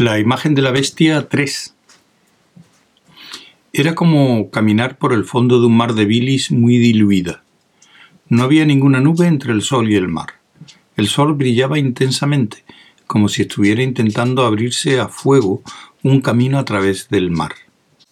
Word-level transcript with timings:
La 0.00 0.18
imagen 0.18 0.54
de 0.54 0.62
la 0.62 0.70
bestia 0.70 1.28
3. 1.28 1.74
Era 3.74 3.94
como 3.94 4.50
caminar 4.50 4.96
por 4.96 5.12
el 5.12 5.26
fondo 5.26 5.60
de 5.60 5.66
un 5.66 5.76
mar 5.76 5.92
de 5.92 6.06
bilis 6.06 6.50
muy 6.50 6.78
diluida. 6.78 7.42
No 8.30 8.44
había 8.44 8.64
ninguna 8.64 9.00
nube 9.00 9.26
entre 9.26 9.52
el 9.52 9.60
sol 9.60 9.90
y 9.90 9.96
el 9.96 10.08
mar. 10.08 10.40
El 10.96 11.06
sol 11.06 11.34
brillaba 11.34 11.78
intensamente, 11.78 12.64
como 13.06 13.28
si 13.28 13.42
estuviera 13.42 13.82
intentando 13.82 14.46
abrirse 14.46 14.98
a 14.98 15.08
fuego 15.08 15.60
un 16.02 16.22
camino 16.22 16.58
a 16.58 16.64
través 16.64 17.10
del 17.10 17.30
mar. 17.30 17.52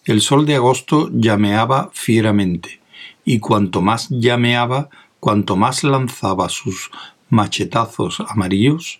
El 0.05 0.21
sol 0.21 0.45
de 0.45 0.57
agosto 0.57 1.09
llameaba 1.11 1.89
fieramente, 1.95 2.81
y 3.25 3.39
cuanto 3.39 3.81
más 3.81 4.09
llameaba, 4.11 4.89
cuanto 5.19 5.55
más 5.55 5.83
lanzaba 5.83 6.49
sus 6.49 6.91
machetazos 7.31 8.19
amarillos, 8.27 8.99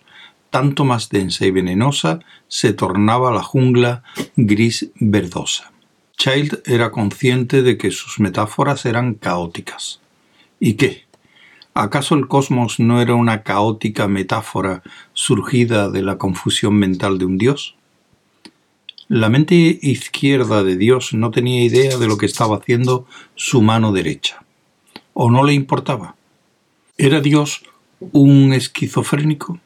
tanto 0.50 0.84
más 0.84 1.08
densa 1.08 1.46
y 1.46 1.50
venenosa 1.50 2.20
se 2.48 2.72
tornaba 2.72 3.32
la 3.32 3.42
jungla 3.42 4.02
gris 4.36 4.90
verdosa. 4.96 5.72
Child 6.16 6.62
era 6.66 6.90
consciente 6.90 7.62
de 7.62 7.78
que 7.78 7.90
sus 7.90 8.20
metáforas 8.20 8.84
eran 8.84 9.14
caóticas. 9.14 10.00
¿Y 10.58 10.74
qué? 10.74 11.04
¿Acaso 11.72 12.14
el 12.14 12.28
cosmos 12.28 12.80
no 12.80 13.00
era 13.00 13.14
una 13.14 13.42
caótica 13.42 14.08
metáfora 14.08 14.82
surgida 15.14 15.88
de 15.88 16.02
la 16.02 16.18
confusión 16.18 16.74
mental 16.74 17.18
de 17.18 17.24
un 17.24 17.38
dios? 17.38 17.76
La 19.08 19.28
mente 19.28 19.78
izquierda 19.82 20.62
de 20.62 20.76
Dios 20.76 21.14
no 21.14 21.30
tenía 21.30 21.64
idea 21.64 21.96
de 21.96 22.06
lo 22.06 22.18
que 22.18 22.26
estaba 22.26 22.58
haciendo 22.58 23.06
su 23.34 23.62
mano 23.62 23.92
derecha. 23.92 24.44
¿O 25.14 25.30
no 25.30 25.42
le 25.42 25.54
importaba? 25.54 26.16
¿Era 26.98 27.20
Dios 27.20 27.64
un 28.12 28.52
esquizofrénico? 28.52 29.58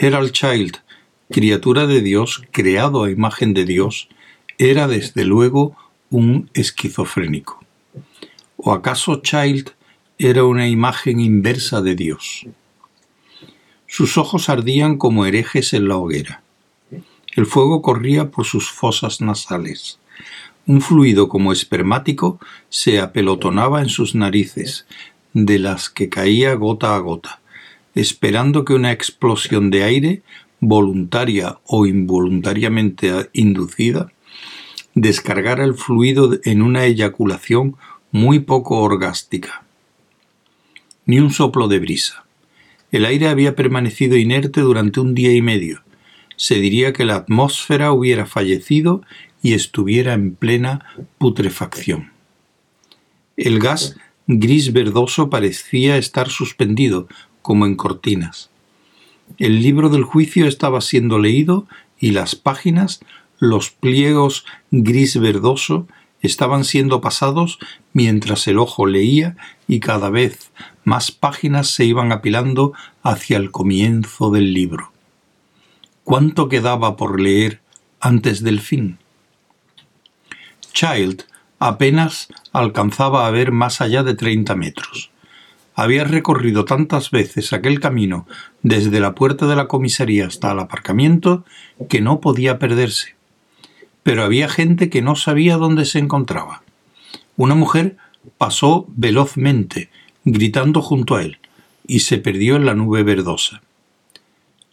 El 0.00 0.32
Child, 0.32 0.76
criatura 1.28 1.88
de 1.88 2.00
Dios, 2.00 2.42
creado 2.52 3.02
a 3.02 3.10
imagen 3.10 3.52
de 3.52 3.64
Dios, 3.64 4.08
era 4.56 4.86
desde 4.86 5.24
luego 5.24 5.76
un 6.10 6.48
esquizofrénico. 6.54 7.60
¿O 8.56 8.72
acaso 8.72 9.20
Child 9.22 9.70
era 10.18 10.44
una 10.44 10.68
imagen 10.68 11.18
inversa 11.18 11.82
de 11.82 11.96
Dios? 11.96 12.46
Sus 13.88 14.18
ojos 14.18 14.48
ardían 14.48 14.98
como 14.98 15.26
herejes 15.26 15.72
en 15.72 15.88
la 15.88 15.96
hoguera. 15.96 16.42
El 17.34 17.46
fuego 17.46 17.82
corría 17.82 18.30
por 18.30 18.44
sus 18.44 18.70
fosas 18.70 19.20
nasales. 19.20 19.98
Un 20.66 20.80
fluido 20.80 21.28
como 21.28 21.52
espermático 21.52 22.38
se 22.68 23.00
apelotonaba 23.00 23.82
en 23.82 23.88
sus 23.88 24.14
narices, 24.14 24.86
de 25.32 25.58
las 25.58 25.90
que 25.90 26.08
caía 26.08 26.54
gota 26.54 26.94
a 26.94 26.98
gota 26.98 27.40
esperando 28.00 28.64
que 28.64 28.74
una 28.74 28.92
explosión 28.92 29.70
de 29.70 29.82
aire, 29.82 30.22
voluntaria 30.60 31.58
o 31.66 31.86
involuntariamente 31.86 33.28
inducida, 33.32 34.12
descargara 34.94 35.64
el 35.64 35.74
fluido 35.74 36.38
en 36.44 36.62
una 36.62 36.84
eyaculación 36.84 37.76
muy 38.12 38.38
poco 38.38 38.78
orgástica. 38.80 39.64
Ni 41.06 41.18
un 41.18 41.30
soplo 41.30 41.66
de 41.66 41.80
brisa. 41.80 42.24
El 42.92 43.04
aire 43.04 43.28
había 43.28 43.54
permanecido 43.54 44.16
inerte 44.16 44.60
durante 44.60 45.00
un 45.00 45.14
día 45.14 45.34
y 45.34 45.42
medio. 45.42 45.82
Se 46.36 46.54
diría 46.54 46.92
que 46.92 47.04
la 47.04 47.16
atmósfera 47.16 47.92
hubiera 47.92 48.26
fallecido 48.26 49.02
y 49.42 49.54
estuviera 49.54 50.14
en 50.14 50.34
plena 50.34 50.86
putrefacción. 51.18 52.12
El 53.36 53.58
gas 53.58 53.96
gris 54.26 54.72
verdoso 54.72 55.30
parecía 55.30 55.96
estar 55.96 56.28
suspendido, 56.28 57.08
como 57.48 57.64
en 57.64 57.76
cortinas. 57.76 58.50
El 59.38 59.62
libro 59.62 59.88
del 59.88 60.02
juicio 60.02 60.46
estaba 60.46 60.82
siendo 60.82 61.18
leído 61.18 61.66
y 61.98 62.10
las 62.10 62.34
páginas, 62.34 63.00
los 63.38 63.70
pliegos 63.70 64.44
gris 64.70 65.18
verdoso, 65.18 65.88
estaban 66.20 66.64
siendo 66.64 67.00
pasados 67.00 67.58
mientras 67.94 68.46
el 68.48 68.58
ojo 68.58 68.84
leía 68.84 69.38
y 69.66 69.80
cada 69.80 70.10
vez 70.10 70.50
más 70.84 71.10
páginas 71.10 71.68
se 71.68 71.86
iban 71.86 72.12
apilando 72.12 72.74
hacia 73.02 73.38
el 73.38 73.50
comienzo 73.50 74.30
del 74.30 74.52
libro. 74.52 74.92
¿Cuánto 76.04 76.50
quedaba 76.50 76.98
por 76.98 77.18
leer 77.18 77.62
antes 77.98 78.42
del 78.42 78.60
fin? 78.60 78.98
Child 80.74 81.22
apenas 81.58 82.28
alcanzaba 82.52 83.26
a 83.26 83.30
ver 83.30 83.52
más 83.52 83.80
allá 83.80 84.02
de 84.02 84.12
treinta 84.12 84.54
metros. 84.54 85.10
Había 85.80 86.02
recorrido 86.02 86.64
tantas 86.64 87.12
veces 87.12 87.52
aquel 87.52 87.78
camino 87.78 88.26
desde 88.64 88.98
la 88.98 89.14
puerta 89.14 89.46
de 89.46 89.54
la 89.54 89.68
comisaría 89.68 90.26
hasta 90.26 90.50
el 90.50 90.58
aparcamiento 90.58 91.44
que 91.88 92.00
no 92.00 92.20
podía 92.20 92.58
perderse. 92.58 93.14
Pero 94.02 94.24
había 94.24 94.48
gente 94.48 94.90
que 94.90 95.02
no 95.02 95.14
sabía 95.14 95.56
dónde 95.56 95.84
se 95.84 96.00
encontraba. 96.00 96.64
Una 97.36 97.54
mujer 97.54 97.96
pasó 98.38 98.86
velozmente, 98.88 99.88
gritando 100.24 100.82
junto 100.82 101.14
a 101.14 101.22
él, 101.22 101.38
y 101.86 102.00
se 102.00 102.18
perdió 102.18 102.56
en 102.56 102.66
la 102.66 102.74
nube 102.74 103.04
verdosa. 103.04 103.62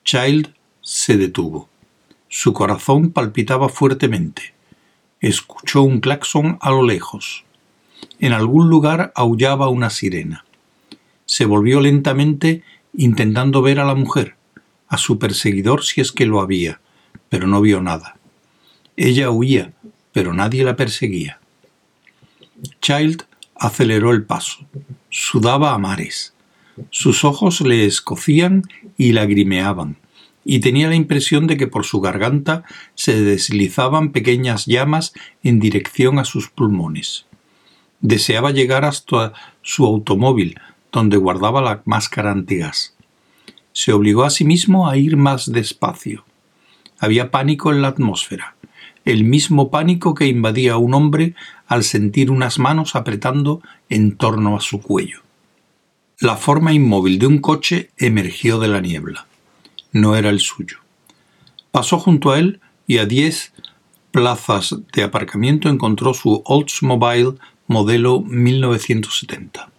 Child 0.06 0.56
se 0.82 1.18
detuvo. 1.18 1.70
Su 2.30 2.52
corazón 2.52 3.12
palpitaba 3.12 3.70
fuertemente. 3.70 4.56
Escuchó 5.22 5.84
un 5.84 6.00
claxon 6.00 6.58
a 6.62 6.72
lo 6.72 6.82
lejos. 6.82 7.44
En 8.20 8.34
algún 8.34 8.70
lugar 8.70 9.14
aullaba 9.14 9.70
una 9.70 9.92
sirena 9.92 10.45
se 11.26 11.46
volvió 11.46 11.82
lentamente 11.82 12.64
intentando 12.94 13.62
ver 13.62 13.80
a 13.80 13.86
la 13.86 13.96
mujer, 13.96 14.36
a 14.88 14.98
su 14.98 15.20
perseguidor 15.20 15.84
si 15.84 16.02
es 16.02 16.12
que 16.12 16.26
lo 16.26 16.42
había, 16.42 16.80
pero 17.30 17.48
no 17.48 17.62
vio 17.62 17.82
nada. 17.82 18.18
Ella 18.98 19.30
huía, 19.30 19.74
pero 20.14 20.34
nadie 20.34 20.64
la 20.64 20.76
perseguía. 20.76 21.40
Child 22.82 23.24
aceleró 23.56 24.12
el 24.12 24.24
paso. 24.24 24.66
Sudaba 25.10 25.74
a 25.74 25.78
mares. 25.78 26.34
Sus 26.90 27.24
ojos 27.24 27.62
le 27.62 27.86
escocían 27.86 28.64
y 28.98 29.14
lagrimeaban, 29.14 29.98
y 30.44 30.60
tenía 30.60 30.88
la 30.88 30.96
impresión 30.96 31.48
de 31.48 31.58
que 31.58 31.68
por 31.68 31.86
su 31.86 32.02
garganta 32.02 32.64
se 32.94 33.22
deslizaban 33.22 34.12
pequeñas 34.12 34.66
llamas 34.66 35.14
en 35.44 35.60
dirección 35.60 36.20
a 36.20 36.26
sus 36.26 36.50
pulmones. 36.50 37.26
Deseaba 38.02 38.52
llegar 38.52 38.86
hasta 38.86 39.34
su 39.62 39.86
automóvil, 39.86 40.60
donde 40.96 41.18
guardaba 41.18 41.62
la 41.62 41.82
máscara 41.84 42.32
antigas. 42.32 42.96
Se 43.74 43.92
obligó 43.92 44.24
a 44.24 44.30
sí 44.30 44.46
mismo 44.46 44.88
a 44.88 44.96
ir 44.96 45.18
más 45.18 45.52
despacio. 45.52 46.24
Había 47.00 47.32
pánico 47.32 47.74
en 47.74 47.82
la 47.82 47.90
atmósfera, 47.90 48.56
el 49.04 49.26
mismo 49.26 49.70
pánico 49.70 50.14
que 50.14 50.28
invadía 50.28 50.74
a 50.74 50.78
un 50.78 50.94
hombre 50.94 51.36
al 51.68 51.84
sentir 51.84 52.32
unas 52.32 52.60
manos 52.60 52.96
apretando 52.96 53.62
en 53.90 54.16
torno 54.16 54.56
a 54.56 54.62
su 54.62 54.82
cuello. 54.82 55.20
La 56.18 56.38
forma 56.38 56.72
inmóvil 56.72 57.20
de 57.20 57.28
un 57.28 57.40
coche 57.40 57.92
emergió 57.98 58.58
de 58.58 58.70
la 58.70 58.80
niebla. 58.80 59.28
No 59.92 60.16
era 60.16 60.30
el 60.30 60.40
suyo. 60.40 60.78
Pasó 61.72 62.00
junto 62.00 62.32
a 62.32 62.40
él 62.40 62.62
y 62.88 63.00
a 63.00 63.06
diez 63.06 63.52
plazas 64.12 64.78
de 64.94 65.04
aparcamiento 65.04 65.68
encontró 65.68 66.14
su 66.14 66.42
Oldsmobile 66.46 67.34
modelo 67.68 68.22
1970 68.22 69.75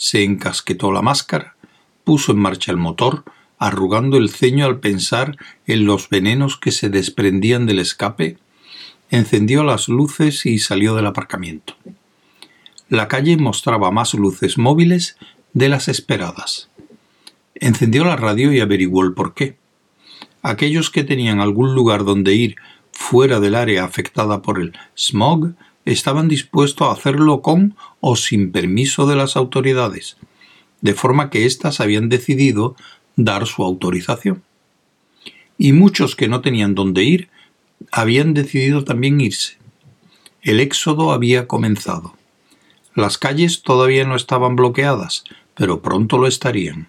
se 0.00 0.24
encasquetó 0.24 0.92
la 0.92 1.02
máscara, 1.02 1.56
puso 2.04 2.32
en 2.32 2.38
marcha 2.38 2.72
el 2.72 2.78
motor, 2.78 3.22
arrugando 3.58 4.16
el 4.16 4.30
ceño 4.30 4.64
al 4.64 4.80
pensar 4.80 5.36
en 5.66 5.84
los 5.84 6.08
venenos 6.08 6.56
que 6.56 6.72
se 6.72 6.88
desprendían 6.88 7.66
del 7.66 7.80
escape, 7.80 8.38
encendió 9.10 9.62
las 9.62 9.88
luces 9.88 10.46
y 10.46 10.58
salió 10.58 10.94
del 10.94 11.06
aparcamiento. 11.06 11.74
La 12.88 13.08
calle 13.08 13.36
mostraba 13.36 13.90
más 13.90 14.14
luces 14.14 14.56
móviles 14.56 15.18
de 15.52 15.68
las 15.68 15.86
esperadas. 15.86 16.70
Encendió 17.54 18.02
la 18.06 18.16
radio 18.16 18.54
y 18.54 18.60
averiguó 18.60 19.04
el 19.04 19.12
porqué. 19.12 19.58
Aquellos 20.40 20.88
que 20.88 21.04
tenían 21.04 21.40
algún 21.40 21.74
lugar 21.74 22.04
donde 22.04 22.34
ir 22.34 22.56
fuera 22.90 23.38
del 23.38 23.54
área 23.54 23.84
afectada 23.84 24.40
por 24.40 24.62
el 24.62 24.72
smog 24.96 25.52
estaban 25.84 26.28
dispuestos 26.28 26.88
a 26.88 26.92
hacerlo 26.92 27.42
con 27.42 27.76
o 28.00 28.16
sin 28.16 28.52
permiso 28.52 29.06
de 29.06 29.16
las 29.16 29.36
autoridades, 29.36 30.16
de 30.80 30.94
forma 30.94 31.30
que 31.30 31.46
éstas 31.46 31.80
habían 31.80 32.08
decidido 32.08 32.76
dar 33.16 33.46
su 33.46 33.62
autorización. 33.62 34.42
Y 35.58 35.72
muchos 35.72 36.16
que 36.16 36.28
no 36.28 36.40
tenían 36.40 36.74
dónde 36.74 37.04
ir 37.04 37.28
habían 37.92 38.34
decidido 38.34 38.84
también 38.84 39.20
irse. 39.20 39.58
El 40.42 40.60
éxodo 40.60 41.12
había 41.12 41.46
comenzado. 41.46 42.14
Las 42.94 43.18
calles 43.18 43.62
todavía 43.62 44.04
no 44.04 44.16
estaban 44.16 44.56
bloqueadas, 44.56 45.24
pero 45.54 45.82
pronto 45.82 46.18
lo 46.18 46.26
estarían. 46.26 46.88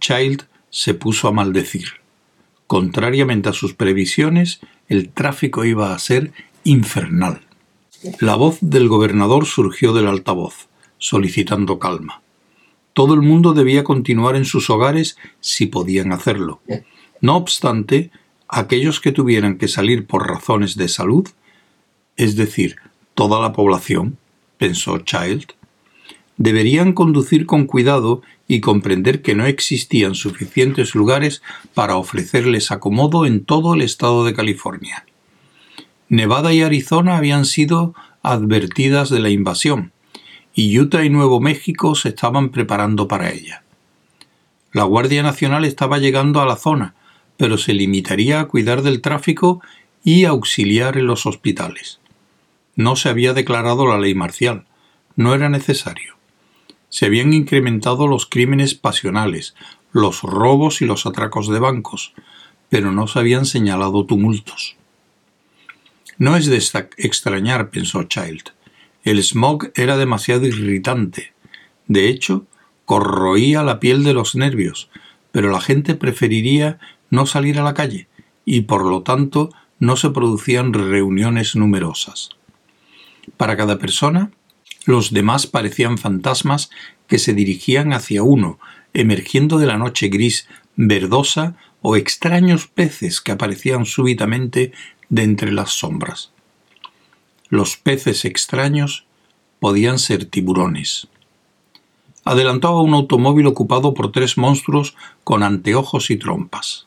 Child 0.00 0.44
se 0.70 0.94
puso 0.94 1.28
a 1.28 1.32
maldecir. 1.32 1.88
Contrariamente 2.66 3.48
a 3.48 3.52
sus 3.52 3.74
previsiones, 3.74 4.60
el 4.88 5.10
tráfico 5.10 5.64
iba 5.64 5.94
a 5.94 5.98
ser 5.98 6.32
infernal. 6.64 7.42
La 8.20 8.34
voz 8.34 8.58
del 8.60 8.88
gobernador 8.88 9.46
surgió 9.46 9.92
del 9.92 10.08
altavoz, 10.08 10.68
solicitando 10.98 11.78
calma. 11.78 12.22
Todo 12.94 13.14
el 13.14 13.22
mundo 13.22 13.52
debía 13.52 13.84
continuar 13.84 14.36
en 14.36 14.44
sus 14.44 14.70
hogares 14.70 15.16
si 15.40 15.66
podían 15.66 16.12
hacerlo. 16.12 16.60
No 17.20 17.36
obstante, 17.36 18.10
aquellos 18.48 19.00
que 19.00 19.12
tuvieran 19.12 19.56
que 19.56 19.68
salir 19.68 20.06
por 20.06 20.26
razones 20.26 20.76
de 20.76 20.88
salud, 20.88 21.28
es 22.16 22.36
decir, 22.36 22.76
toda 23.14 23.40
la 23.40 23.52
población, 23.52 24.18
pensó 24.58 24.98
Child, 24.98 25.52
deberían 26.36 26.92
conducir 26.92 27.46
con 27.46 27.66
cuidado 27.66 28.22
y 28.48 28.60
comprender 28.60 29.22
que 29.22 29.34
no 29.34 29.46
existían 29.46 30.14
suficientes 30.14 30.94
lugares 30.94 31.42
para 31.72 31.96
ofrecerles 31.96 32.70
acomodo 32.70 33.26
en 33.26 33.44
todo 33.44 33.74
el 33.74 33.82
estado 33.82 34.24
de 34.24 34.34
California. 34.34 35.06
Nevada 36.12 36.52
y 36.52 36.60
Arizona 36.60 37.16
habían 37.16 37.46
sido 37.46 37.94
advertidas 38.22 39.08
de 39.08 39.18
la 39.18 39.30
invasión, 39.30 39.92
y 40.54 40.78
Utah 40.78 41.06
y 41.06 41.08
Nuevo 41.08 41.40
México 41.40 41.94
se 41.94 42.10
estaban 42.10 42.50
preparando 42.50 43.08
para 43.08 43.30
ella. 43.30 43.62
La 44.74 44.84
Guardia 44.84 45.22
Nacional 45.22 45.64
estaba 45.64 45.96
llegando 45.96 46.42
a 46.42 46.44
la 46.44 46.56
zona, 46.56 46.94
pero 47.38 47.56
se 47.56 47.72
limitaría 47.72 48.40
a 48.40 48.44
cuidar 48.44 48.82
del 48.82 49.00
tráfico 49.00 49.62
y 50.04 50.26
auxiliar 50.26 50.98
en 50.98 51.06
los 51.06 51.24
hospitales. 51.24 51.98
No 52.76 52.94
se 52.94 53.08
había 53.08 53.32
declarado 53.32 53.86
la 53.86 53.98
ley 53.98 54.14
marcial, 54.14 54.66
no 55.16 55.34
era 55.34 55.48
necesario. 55.48 56.16
Se 56.90 57.06
habían 57.06 57.32
incrementado 57.32 58.06
los 58.06 58.26
crímenes 58.26 58.74
pasionales, 58.74 59.54
los 59.92 60.20
robos 60.20 60.82
y 60.82 60.84
los 60.84 61.06
atracos 61.06 61.48
de 61.48 61.58
bancos, 61.58 62.12
pero 62.68 62.92
no 62.92 63.06
se 63.06 63.18
habían 63.18 63.46
señalado 63.46 64.04
tumultos. 64.04 64.76
No 66.18 66.36
es 66.36 66.46
de 66.46 66.56
extrañar, 66.96 67.70
pensó 67.70 68.04
Child. 68.04 68.50
El 69.04 69.22
smog 69.22 69.72
era 69.74 69.96
demasiado 69.96 70.46
irritante. 70.46 71.32
De 71.88 72.08
hecho, 72.08 72.46
corroía 72.84 73.62
la 73.62 73.80
piel 73.80 74.04
de 74.04 74.14
los 74.14 74.34
nervios, 74.34 74.90
pero 75.32 75.50
la 75.50 75.60
gente 75.60 75.94
preferiría 75.94 76.78
no 77.10 77.26
salir 77.26 77.58
a 77.58 77.64
la 77.64 77.74
calle 77.74 78.08
y 78.44 78.62
por 78.62 78.84
lo 78.84 79.02
tanto 79.02 79.50
no 79.78 79.96
se 79.96 80.10
producían 80.10 80.72
reuniones 80.72 81.56
numerosas. 81.56 82.30
Para 83.36 83.56
cada 83.56 83.78
persona, 83.78 84.30
los 84.84 85.12
demás 85.12 85.46
parecían 85.46 85.98
fantasmas 85.98 86.70
que 87.06 87.18
se 87.18 87.34
dirigían 87.34 87.92
hacia 87.92 88.22
uno, 88.22 88.58
emergiendo 88.94 89.58
de 89.58 89.66
la 89.66 89.78
noche 89.78 90.08
gris 90.08 90.48
verdosa 90.76 91.56
o 91.80 91.96
extraños 91.96 92.68
peces 92.68 93.20
que 93.20 93.32
aparecían 93.32 93.86
súbitamente 93.86 94.72
de 95.12 95.24
entre 95.24 95.52
las 95.52 95.72
sombras. 95.72 96.30
Los 97.50 97.76
peces 97.76 98.24
extraños 98.24 99.04
podían 99.60 99.98
ser 99.98 100.24
tiburones. 100.24 101.06
Adelantó 102.24 102.68
a 102.68 102.80
un 102.80 102.94
automóvil 102.94 103.46
ocupado 103.46 103.92
por 103.92 104.10
tres 104.10 104.38
monstruos 104.38 104.96
con 105.22 105.42
anteojos 105.42 106.10
y 106.10 106.16
trompas. 106.16 106.86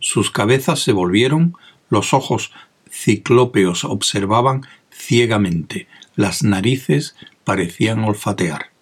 Sus 0.00 0.32
cabezas 0.32 0.80
se 0.80 0.90
volvieron, 0.90 1.56
los 1.90 2.12
ojos 2.12 2.50
ciclópeos 2.90 3.84
observaban 3.84 4.66
ciegamente, 4.90 5.86
las 6.16 6.42
narices 6.42 7.14
parecían 7.44 8.02
olfatear. 8.02 8.72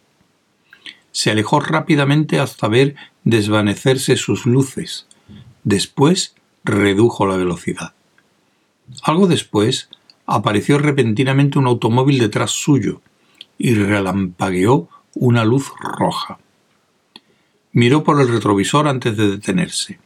Se 1.11 1.31
alejó 1.31 1.61
rápidamente 1.61 2.41
hasta 2.41 2.69
ver 2.69 2.95
desvanecerse 3.25 4.17
sus 4.17 4.47
luces. 4.47 5.07
Después 5.63 6.35
redujo 6.65 7.27
la 7.27 7.37
velocidad. 7.37 7.93
Algo 9.03 9.27
después 9.27 9.89
apareció 10.27 10.79
repentinamente 10.79 11.59
un 11.59 11.67
automóvil 11.67 12.19
detrás 12.19 12.51
suyo 12.51 13.01
y 13.59 13.75
relampagueó 13.75 14.89
una 15.15 15.45
luz 15.45 15.73
roja. 15.81 16.39
Miró 17.73 18.05
por 18.05 18.21
el 18.21 18.29
retrovisor 18.29 18.89
antes 18.89 19.17
de 19.17 19.31
detenerse. 19.31 19.99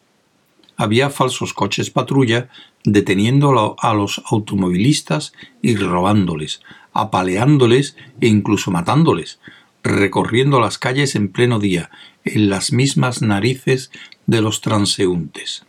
Había 0.76 1.10
falsos 1.10 1.52
coches 1.54 1.90
patrulla 1.90 2.48
deteniendo 2.84 3.76
a 3.78 3.94
los 3.94 4.22
automovilistas 4.30 5.32
y 5.62 5.74
robándoles, 5.76 6.60
apaleándoles 6.92 7.96
e 8.20 8.28
incluso 8.28 8.70
matándoles, 8.70 9.40
recorriendo 9.82 10.60
las 10.60 10.78
calles 10.78 11.14
en 11.14 11.28
pleno 11.28 11.58
día, 11.58 11.90
en 12.24 12.50
las 12.50 12.72
mismas 12.72 13.22
narices 13.22 13.90
de 14.26 14.42
los 14.42 14.60
transeúntes. 14.60 15.64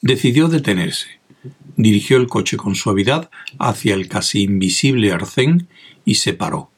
Decidió 0.00 0.48
detenerse 0.48 1.23
Dirigió 1.76 2.16
el 2.16 2.26
coche 2.26 2.56
con 2.56 2.74
suavidad 2.74 3.30
hacia 3.58 3.94
el 3.94 4.08
casi 4.08 4.42
invisible 4.42 5.12
arcén 5.12 5.68
y 6.04 6.16
se 6.16 6.32
paró. 6.32 6.70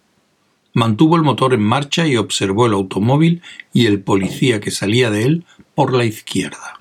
Mantuvo 0.73 1.17
el 1.17 1.23
motor 1.23 1.55
en 1.55 1.63
marcha 1.63 2.07
y 2.07 2.17
observó 2.17 2.67
el 2.67 2.73
automóvil 2.73 3.43
y 3.73 3.87
el 3.87 4.01
policía 4.01 4.61
que 4.61 4.71
salía 4.71 5.11
de 5.11 5.25
él 5.25 5.45
por 5.75 5.93
la 5.95 6.05
izquierda. 6.05 6.81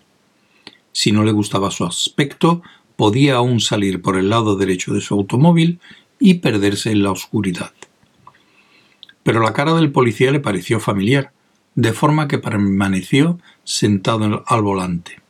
Si 0.91 1.11
no 1.11 1.23
le 1.23 1.31
gustaba 1.31 1.71
su 1.71 1.85
aspecto, 1.85 2.61
podía 2.95 3.35
aún 3.35 3.59
salir 3.59 4.01
por 4.01 4.17
el 4.17 4.29
lado 4.29 4.55
derecho 4.55 4.93
de 4.93 5.01
su 5.01 5.13
automóvil 5.13 5.79
y 6.19 6.35
perderse 6.35 6.91
en 6.91 7.03
la 7.03 7.11
oscuridad. 7.11 7.73
Pero 9.23 9.41
la 9.41 9.53
cara 9.53 9.73
del 9.73 9.91
policía 9.91 10.31
le 10.31 10.39
pareció 10.39 10.79
familiar, 10.79 11.31
de 11.75 11.93
forma 11.93 12.27
que 12.27 12.37
permaneció 12.37 13.39
sentado 13.63 14.43
al 14.47 14.61
volante. 14.61 15.21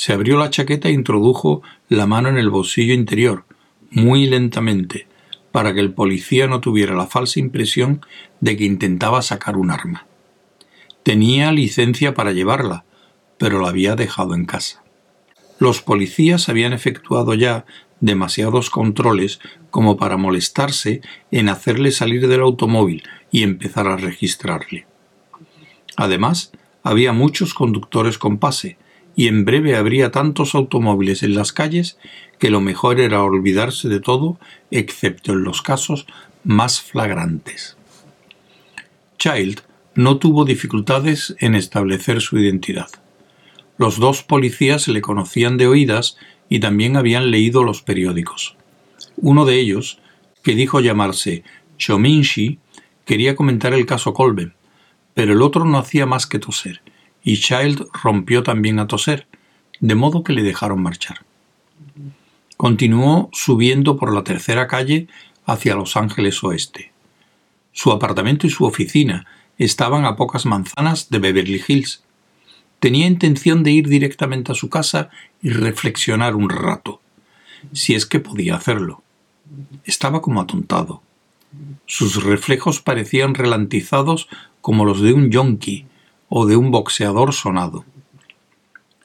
Se 0.00 0.14
abrió 0.14 0.38
la 0.38 0.48
chaqueta 0.48 0.88
e 0.88 0.92
introdujo 0.92 1.60
la 1.90 2.06
mano 2.06 2.30
en 2.30 2.38
el 2.38 2.48
bolsillo 2.48 2.94
interior, 2.94 3.44
muy 3.90 4.24
lentamente, 4.24 5.06
para 5.52 5.74
que 5.74 5.80
el 5.80 5.92
policía 5.92 6.46
no 6.46 6.62
tuviera 6.62 6.94
la 6.94 7.06
falsa 7.06 7.38
impresión 7.38 8.00
de 8.40 8.56
que 8.56 8.64
intentaba 8.64 9.20
sacar 9.20 9.58
un 9.58 9.70
arma. 9.70 10.06
Tenía 11.02 11.52
licencia 11.52 12.14
para 12.14 12.32
llevarla, 12.32 12.86
pero 13.36 13.60
la 13.60 13.68
había 13.68 13.94
dejado 13.94 14.34
en 14.34 14.46
casa. 14.46 14.82
Los 15.58 15.82
policías 15.82 16.48
habían 16.48 16.72
efectuado 16.72 17.34
ya 17.34 17.66
demasiados 18.00 18.70
controles 18.70 19.38
como 19.68 19.98
para 19.98 20.16
molestarse 20.16 21.02
en 21.30 21.50
hacerle 21.50 21.90
salir 21.90 22.26
del 22.26 22.40
automóvil 22.40 23.02
y 23.30 23.42
empezar 23.42 23.86
a 23.86 23.98
registrarle. 23.98 24.86
Además, 25.96 26.52
había 26.82 27.12
muchos 27.12 27.52
conductores 27.52 28.16
con 28.16 28.38
pase, 28.38 28.78
y 29.16 29.28
en 29.28 29.44
breve 29.44 29.76
habría 29.76 30.10
tantos 30.10 30.54
automóviles 30.54 31.22
en 31.22 31.34
las 31.34 31.52
calles 31.52 31.98
que 32.38 32.50
lo 32.50 32.60
mejor 32.60 33.00
era 33.00 33.22
olvidarse 33.22 33.88
de 33.88 34.00
todo 34.00 34.38
excepto 34.70 35.32
en 35.32 35.44
los 35.44 35.62
casos 35.62 36.06
más 36.44 36.80
flagrantes. 36.80 37.76
Child 39.18 39.60
no 39.94 40.18
tuvo 40.18 40.44
dificultades 40.44 41.34
en 41.38 41.54
establecer 41.54 42.20
su 42.20 42.38
identidad. 42.38 42.88
Los 43.76 43.98
dos 43.98 44.22
policías 44.22 44.88
le 44.88 45.02
conocían 45.02 45.56
de 45.56 45.66
oídas 45.66 46.16
y 46.48 46.60
también 46.60 46.96
habían 46.96 47.30
leído 47.30 47.64
los 47.64 47.82
periódicos. 47.82 48.56
Uno 49.16 49.44
de 49.44 49.60
ellos, 49.60 49.98
que 50.42 50.54
dijo 50.54 50.80
llamarse 50.80 51.44
Chominshi, 51.76 52.58
quería 53.04 53.36
comentar 53.36 53.74
el 53.74 53.86
caso 53.86 54.14
Colben, 54.14 54.54
pero 55.14 55.32
el 55.32 55.42
otro 55.42 55.64
no 55.64 55.78
hacía 55.78 56.06
más 56.06 56.26
que 56.26 56.38
toser 56.38 56.80
y 57.22 57.38
Child 57.38 57.86
rompió 58.02 58.42
también 58.42 58.78
a 58.78 58.86
toser, 58.86 59.26
de 59.80 59.94
modo 59.94 60.22
que 60.22 60.32
le 60.32 60.42
dejaron 60.42 60.82
marchar. 60.82 61.24
Continuó 62.56 63.30
subiendo 63.32 63.96
por 63.96 64.14
la 64.14 64.24
tercera 64.24 64.66
calle 64.66 65.08
hacia 65.46 65.74
Los 65.74 65.96
Ángeles 65.96 66.42
Oeste. 66.44 66.92
Su 67.72 67.92
apartamento 67.92 68.46
y 68.46 68.50
su 68.50 68.64
oficina 68.64 69.26
estaban 69.58 70.04
a 70.04 70.16
pocas 70.16 70.46
manzanas 70.46 71.10
de 71.10 71.18
Beverly 71.18 71.62
Hills. 71.66 72.02
Tenía 72.78 73.06
intención 73.06 73.62
de 73.62 73.72
ir 73.72 73.88
directamente 73.88 74.52
a 74.52 74.54
su 74.54 74.68
casa 74.68 75.10
y 75.42 75.50
reflexionar 75.50 76.34
un 76.34 76.50
rato, 76.50 77.00
si 77.72 77.94
es 77.94 78.06
que 78.06 78.20
podía 78.20 78.56
hacerlo. 78.56 79.02
Estaba 79.84 80.22
como 80.22 80.40
atontado. 80.40 81.02
Sus 81.86 82.22
reflejos 82.22 82.80
parecían 82.80 83.34
relantizados 83.34 84.28
como 84.60 84.84
los 84.84 85.00
de 85.00 85.12
un 85.12 85.30
yonki 85.30 85.86
o 86.30 86.46
de 86.46 86.56
un 86.56 86.70
boxeador 86.70 87.34
sonado. 87.34 87.84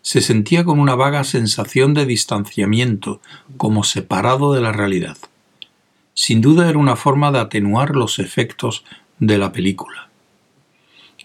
Se 0.02 0.22
sentía 0.22 0.64
con 0.64 0.80
una 0.80 0.96
vaga 0.96 1.24
sensación 1.24 1.94
de 1.96 2.06
distanciamiento, 2.06 3.20
como 3.58 3.84
separado 3.84 4.54
de 4.54 4.62
la 4.62 4.72
realidad. 4.72 5.18
Sin 6.14 6.40
duda 6.40 6.70
era 6.70 6.78
una 6.78 6.96
forma 6.96 7.32
de 7.32 7.40
atenuar 7.40 7.96
los 7.96 8.20
efectos 8.20 8.86
de 9.20 9.38
la 9.40 9.52
película. 9.52 10.10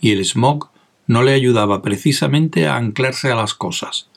Y 0.01 0.13
el 0.13 0.25
smog 0.25 0.71
no 1.07 1.23
le 1.23 1.35
ayudaba 1.35 1.83
precisamente 1.83 2.67
a 2.67 2.77
anclarse 2.77 3.31
a 3.31 3.35
las 3.35 3.53
cosas, 3.53 4.09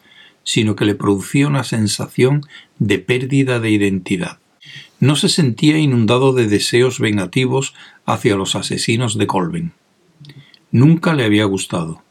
sino 0.44 0.76
que 0.76 0.86
le 0.86 0.96
producía 0.96 1.48
una 1.48 1.66
sensación 1.66 2.46
de 2.80 3.00
pérdida 3.00 3.60
de 3.60 3.70
identidad. 3.70 4.40
No 5.02 5.18
se 5.18 5.28
sentía 5.28 5.78
inundado 5.78 6.32
de 6.32 6.48
deseos 6.48 7.00
vengativos 7.00 7.74
hacia 8.06 8.38
los 8.38 8.56
asesinos 8.56 9.18
de 9.18 9.28
Colvin. 9.28 9.74
Nunca 10.74 11.14
le 11.14 11.24
había 11.24 11.46
gustado. 11.46 12.02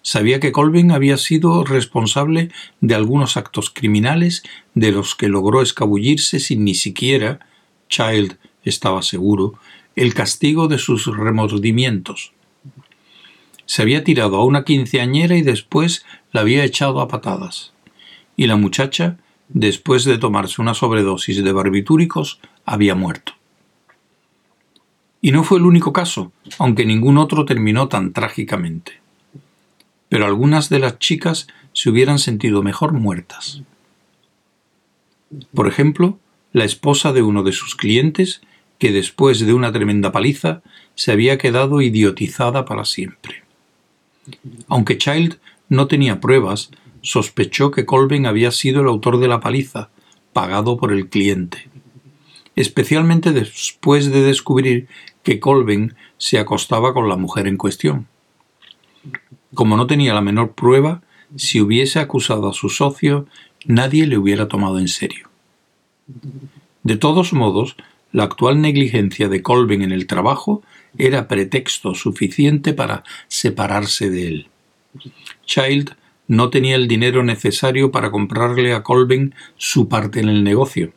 Sabía 0.00 0.38
que 0.38 0.52
Colvin 0.52 0.92
había 0.92 1.16
sido 1.16 1.64
responsable 1.64 2.52
de 2.80 2.94
algunos 2.94 3.36
actos 3.36 3.70
criminales 3.70 4.44
de 4.74 4.92
los 4.92 5.16
que 5.16 5.28
logró 5.28 5.62
escabullirse 5.62 6.38
sin 6.38 6.64
ni 6.64 6.76
siquiera, 6.76 7.40
Child 7.88 8.38
estaba 8.62 9.02
seguro, 9.02 9.54
el 9.96 10.14
castigo 10.14 10.68
de 10.68 10.78
sus 10.78 11.06
remordimientos. 11.06 12.32
Se 13.66 13.82
había 13.82 14.04
tirado 14.04 14.36
a 14.36 14.44
una 14.44 14.62
quinceañera 14.62 15.36
y 15.36 15.42
después 15.42 16.06
la 16.30 16.42
había 16.42 16.62
echado 16.62 17.00
a 17.00 17.08
patadas. 17.08 17.72
y 18.36 18.46
la 18.46 18.56
muchacha, 18.56 19.18
después 19.48 20.04
de 20.04 20.18
tomarse 20.18 20.62
una 20.62 20.74
sobredosis 20.74 21.42
de 21.42 21.52
barbitúricos, 21.52 22.38
había 22.64 22.94
muerto. 22.94 23.32
Y 25.24 25.32
no 25.32 25.42
fue 25.42 25.56
el 25.56 25.64
único 25.64 25.94
caso, 25.94 26.32
aunque 26.58 26.84
ningún 26.84 27.16
otro 27.16 27.46
terminó 27.46 27.88
tan 27.88 28.12
trágicamente. 28.12 29.00
Pero 30.10 30.26
algunas 30.26 30.68
de 30.68 30.78
las 30.80 30.98
chicas 30.98 31.46
se 31.72 31.88
hubieran 31.88 32.18
sentido 32.18 32.62
mejor 32.62 32.92
muertas. 32.92 33.62
Por 35.54 35.66
ejemplo, 35.66 36.18
la 36.52 36.66
esposa 36.66 37.14
de 37.14 37.22
uno 37.22 37.42
de 37.42 37.52
sus 37.52 37.74
clientes, 37.74 38.42
que 38.78 38.92
después 38.92 39.40
de 39.40 39.54
una 39.54 39.72
tremenda 39.72 40.12
paliza 40.12 40.60
se 40.94 41.10
había 41.10 41.38
quedado 41.38 41.80
idiotizada 41.80 42.66
para 42.66 42.84
siempre. 42.84 43.44
Aunque 44.68 44.98
Child 44.98 45.38
no 45.70 45.86
tenía 45.88 46.20
pruebas, 46.20 46.68
sospechó 47.00 47.70
que 47.70 47.86
Colvin 47.86 48.26
había 48.26 48.50
sido 48.50 48.82
el 48.82 48.88
autor 48.88 49.18
de 49.18 49.28
la 49.28 49.40
paliza, 49.40 49.88
pagado 50.34 50.76
por 50.76 50.92
el 50.92 51.08
cliente. 51.08 51.70
Especialmente 52.56 53.32
después 53.32 54.12
de 54.12 54.22
descubrir 54.22 54.86
que 55.24 55.40
Colvin 55.40 55.94
se 56.18 56.38
acostaba 56.38 56.94
con 56.94 57.08
la 57.08 57.16
mujer 57.16 57.48
en 57.48 57.56
cuestión. 57.56 58.06
Como 59.54 59.76
no 59.76 59.86
tenía 59.88 60.14
la 60.14 60.20
menor 60.20 60.52
prueba, 60.52 61.02
si 61.36 61.60
hubiese 61.60 61.98
acusado 61.98 62.48
a 62.48 62.52
su 62.52 62.68
socio, 62.68 63.26
nadie 63.64 64.06
le 64.06 64.18
hubiera 64.18 64.46
tomado 64.46 64.78
en 64.78 64.88
serio. 64.88 65.28
De 66.82 66.96
todos 66.96 67.32
modos, 67.32 67.76
la 68.12 68.24
actual 68.24 68.60
negligencia 68.60 69.28
de 69.28 69.42
Colvin 69.42 69.82
en 69.82 69.90
el 69.90 70.06
trabajo 70.06 70.62
era 70.98 71.26
pretexto 71.26 71.94
suficiente 71.94 72.72
para 72.72 73.02
separarse 73.26 74.10
de 74.10 74.28
él. 74.28 74.46
Child 75.46 75.96
no 76.28 76.50
tenía 76.50 76.76
el 76.76 76.86
dinero 76.86 77.24
necesario 77.24 77.90
para 77.90 78.10
comprarle 78.10 78.72
a 78.72 78.82
Colvin 78.82 79.34
su 79.56 79.88
parte 79.88 80.20
en 80.20 80.28
el 80.28 80.44
negocio. 80.44 80.92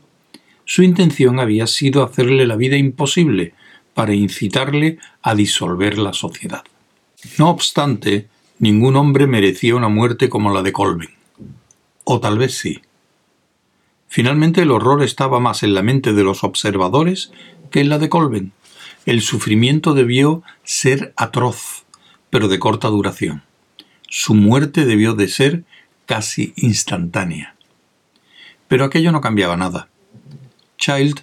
Su 0.66 0.84
intención 0.84 1.40
había 1.40 1.66
sido 1.68 2.04
hacerle 2.04 2.46
la 2.46 2.56
vida 2.56 2.78
imposible 2.78 3.54
para 3.98 4.14
incitarle 4.14 5.00
a 5.24 5.34
disolver 5.34 5.98
la 5.98 6.14
sociedad. 6.14 6.64
No 7.40 7.50
obstante, 7.50 8.28
ningún 8.60 8.96
hombre 8.96 9.26
merecía 9.26 9.76
una 9.76 9.88
muerte 9.88 10.30
como 10.30 10.54
la 10.54 10.62
de 10.62 10.72
Colvin. 10.72 11.10
O 12.04 12.20
tal 12.20 12.38
vez 12.38 12.56
sí. 12.56 12.82
Finalmente 14.08 14.62
el 14.62 14.70
horror 14.70 15.02
estaba 15.02 15.40
más 15.40 15.64
en 15.64 15.74
la 15.74 15.82
mente 15.82 16.14
de 16.14 16.24
los 16.24 16.44
observadores 16.44 17.32
que 17.72 17.80
en 17.80 17.90
la 17.90 17.98
de 17.98 18.08
Colvin. 18.08 18.52
El 19.08 19.24
sufrimiento 19.24 19.96
debió 19.96 20.44
ser 20.64 21.12
atroz, 21.18 21.86
pero 22.30 22.50
de 22.50 22.60
corta 22.60 22.90
duración. 22.90 23.42
Su 24.08 24.36
muerte 24.36 24.86
debió 24.86 25.16
de 25.16 25.28
ser 25.28 25.64
casi 26.06 26.54
instantánea. 26.56 27.56
Pero 28.68 28.86
aquello 28.86 29.12
no 29.12 29.22
cambiaba 29.22 29.58
nada. 29.58 29.90
Child 30.78 31.22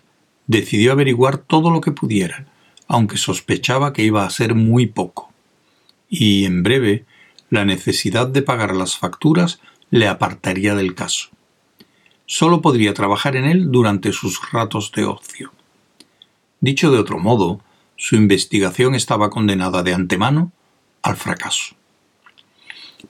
decidió 0.49 0.91
averiguar 0.91 1.39
todo 1.39 1.71
lo 1.71 1.81
que 1.81 1.93
pudiera, 1.93 2.49
aunque 2.89 3.17
sospechaba 3.17 3.93
que 3.93 4.03
iba 4.03 4.25
a 4.25 4.31
ser 4.31 4.55
muy 4.55 4.87
poco. 4.87 5.33
Y 6.09 6.45
en 6.45 6.63
breve, 6.63 7.05
la 7.51 7.65
necesidad 7.65 8.27
de 8.27 8.43
pagar 8.43 8.75
las 8.75 8.97
facturas 8.97 9.61
le 9.91 10.09
apartaría 10.09 10.75
del 10.75 10.95
caso. 10.95 11.29
Solo 12.27 12.61
podría 12.61 12.95
trabajar 12.95 13.37
en 13.37 13.45
él 13.45 13.71
durante 13.71 14.13
sus 14.13 14.41
ratos 14.51 14.93
de 14.93 15.05
ocio. 15.05 15.53
Dicho 16.61 16.91
de 16.91 16.99
otro 16.99 17.19
modo, 17.19 17.61
su 17.97 18.17
investigación 18.17 18.95
estaba 18.95 19.31
condenada 19.31 19.83
de 19.83 19.95
antemano 19.95 20.53
al 21.03 21.17
fracaso 21.17 21.77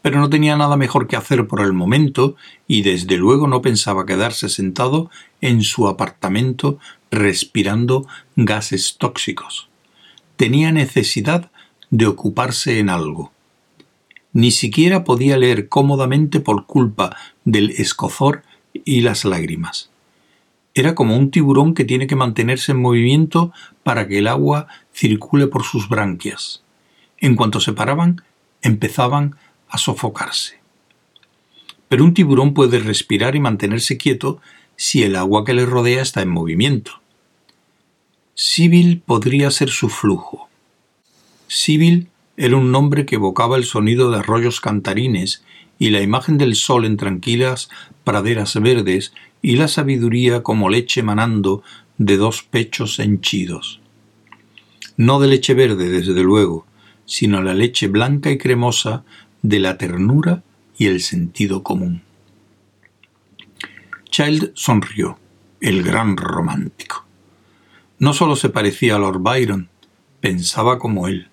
pero 0.03 0.21
no 0.21 0.31
tenía 0.31 0.57
nada 0.57 0.77
mejor 0.77 1.07
que 1.07 1.17
hacer 1.17 1.47
por 1.47 1.61
el 1.61 1.73
momento 1.73 2.37
y 2.67 2.83
desde 2.83 3.17
luego 3.17 3.47
no 3.47 3.63
pensaba 3.63 4.07
quedarse 4.07 4.49
sentado 4.49 5.11
en 5.41 5.63
su 5.63 5.89
apartamento 5.89 6.79
respirando 7.15 8.07
gases 8.37 8.97
tóxicos. 8.99 9.69
Tenía 10.37 10.73
necesidad 10.73 11.51
de 11.91 12.07
ocuparse 12.07 12.79
en 12.79 12.91
algo. 12.91 13.33
Ni 14.33 14.51
siquiera 14.51 15.05
podía 15.05 15.37
leer 15.37 15.69
cómodamente 15.69 16.41
por 16.41 16.67
culpa 16.67 17.17
del 17.45 17.71
escozor 17.71 18.43
y 18.85 19.03
las 19.03 19.25
lágrimas. 19.25 19.91
Era 20.75 20.97
como 20.97 21.17
un 21.17 21.31
tiburón 21.31 21.75
que 21.75 21.85
tiene 21.85 22.09
que 22.09 22.17
mantenerse 22.17 22.73
en 22.73 22.81
movimiento 22.81 23.53
para 23.85 24.09
que 24.09 24.19
el 24.19 24.27
agua 24.27 24.67
circule 24.93 25.47
por 25.47 25.63
sus 25.63 25.89
branquias. 25.89 26.65
En 27.19 27.37
cuanto 27.37 27.61
se 27.61 27.73
paraban, 27.73 28.23
empezaban 28.61 29.37
a 29.69 29.79
sofocarse. 29.79 30.59
Pero 31.89 32.03
un 32.03 32.13
tiburón 32.13 32.55
puede 32.55 32.81
respirar 32.81 33.37
y 33.37 33.41
mantenerse 33.41 33.97
quieto 33.97 34.41
si 34.75 35.05
el 35.05 35.15
agua 35.15 35.45
que 35.45 35.55
le 35.55 35.65
rodea 35.65 36.03
está 36.03 36.23
en 36.23 36.31
movimiento. 36.31 37.04
Sibyl 38.37 39.01
podría 39.01 39.51
ser 39.53 39.71
su 39.71 39.89
flujo. 39.89 40.49
Sibyl 41.47 42.09
era 42.37 42.57
un 42.57 42.73
nombre 42.73 43.07
que 43.07 43.15
evocaba 43.15 43.57
el 43.57 43.65
sonido 43.65 44.11
de 44.11 44.19
arroyos 44.19 44.61
cantarines 44.61 45.45
y 45.79 45.91
la 45.91 46.03
imagen 46.03 46.37
del 46.37 46.57
sol 46.57 46.85
en 46.85 46.97
tranquilas 46.97 47.69
praderas 48.03 48.61
verdes 48.61 49.13
y 49.41 49.55
la 49.57 49.69
sabiduría 49.69 50.43
como 50.43 50.69
leche 50.69 51.05
manando 51.05 51.63
de 51.99 52.17
dos 52.17 52.43
pechos 52.43 52.99
henchidos. 52.99 53.81
No 54.97 55.21
de 55.21 55.29
leche 55.29 55.55
verde, 55.55 55.89
desde 55.89 56.23
luego, 56.25 56.67
sino 57.07 57.41
la 57.41 57.55
leche 57.55 57.87
blanca 57.87 58.33
y 58.33 58.39
cremosa 58.39 59.05
de 59.43 59.61
la 59.61 59.79
ternura 59.79 60.43
y 60.77 60.87
el 60.87 61.01
sentido 61.03 61.63
común. 61.63 62.03
Child 64.11 64.53
sonrió, 64.55 65.19
el 65.61 65.85
gran 65.85 66.17
romántico. 66.17 67.04
No 67.99 68.13
solo 68.13 68.37
se 68.37 68.49
parecía 68.49 68.97
a 68.97 68.99
Lord 68.99 69.21
Byron, 69.21 69.69
pensaba 70.21 70.79
como 70.79 71.09
él. 71.09 71.29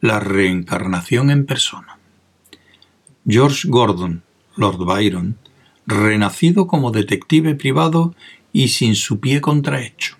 La 0.00 0.20
reencarnación 0.20 1.30
en 1.30 1.46
persona. 1.46 1.98
George 3.26 3.68
Gordon, 3.68 4.22
Lord 4.54 4.84
Byron, 4.84 5.38
renacido 5.86 6.66
como 6.66 6.90
detective 6.90 7.54
privado 7.54 8.14
y 8.52 8.68
sin 8.68 8.94
su 8.94 9.20
pie 9.20 9.40
contrahecho. 9.40 10.16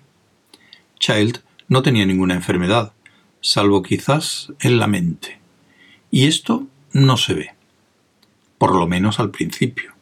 Child 0.99 1.41
no 1.67 1.81
tenía 1.81 2.05
ninguna 2.05 2.33
enfermedad, 2.33 2.93
salvo 3.41 3.83
quizás 3.83 4.51
en 4.59 4.79
la 4.79 4.87
mente. 4.87 5.39
Y 6.11 6.27
esto 6.27 6.67
no 6.91 7.17
se 7.17 7.33
ve, 7.33 7.55
por 8.57 8.75
lo 8.75 8.87
menos 8.87 9.19
al 9.19 9.31
principio. 9.31 9.96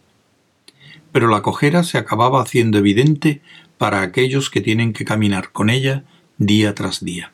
Pero 1.15 1.29
la 1.29 1.41
cojera 1.41 1.83
se 1.83 1.97
acababa 1.97 2.41
haciendo 2.41 2.77
evidente 2.77 3.41
para 3.77 4.01
aquellos 4.01 4.49
que 4.49 4.59
tienen 4.59 4.91
que 4.91 5.05
caminar 5.05 5.53
con 5.53 5.69
ella 5.69 6.03
día 6.37 6.75
tras 6.75 7.05
día. 7.05 7.31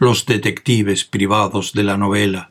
Los 0.00 0.26
detectives 0.26 1.04
privados 1.04 1.74
de 1.74 1.84
la 1.84 1.96
novela 1.96 2.50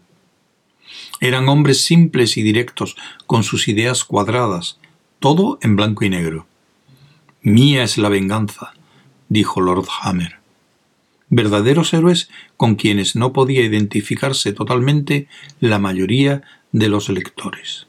eran 1.19 1.49
hombres 1.49 1.83
simples 1.83 2.37
y 2.37 2.43
directos, 2.43 2.95
con 3.27 3.43
sus 3.43 3.67
ideas 3.67 4.05
cuadradas, 4.05 4.79
todo 5.19 5.59
en 5.61 5.75
blanco 5.75 6.05
y 6.05 6.09
negro. 6.09 6.47
Mía 7.41 7.83
es 7.83 7.97
la 7.97 8.07
venganza, 8.07 8.71
dijo 9.27 9.59
Lord 9.59 9.87
Hammer 10.01 10.39
verdaderos 11.29 11.93
héroes 11.93 12.29
con 12.55 12.75
quienes 12.75 13.17
no 13.17 13.33
podía 13.33 13.65
identificarse 13.65 14.53
totalmente 14.53 15.27
la 15.59 15.77
mayoría 15.77 16.43
de 16.71 16.87
los 16.87 17.09
lectores. 17.09 17.87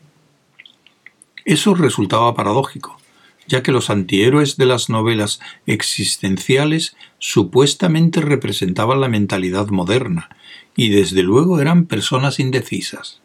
Eso 1.46 1.74
resultaba 1.74 2.34
paradójico, 2.34 2.98
ya 3.46 3.62
que 3.62 3.72
los 3.72 3.88
antihéroes 3.88 4.56
de 4.56 4.66
las 4.66 4.90
novelas 4.90 5.40
existenciales 5.64 6.96
supuestamente 7.18 8.20
representaban 8.20 9.00
la 9.00 9.08
mentalidad 9.08 9.68
moderna, 9.68 10.28
y 10.76 10.90
desde 10.90 11.22
luego 11.22 11.60
eran 11.60 11.86
personas 11.86 12.40
indecisas. 12.40 13.20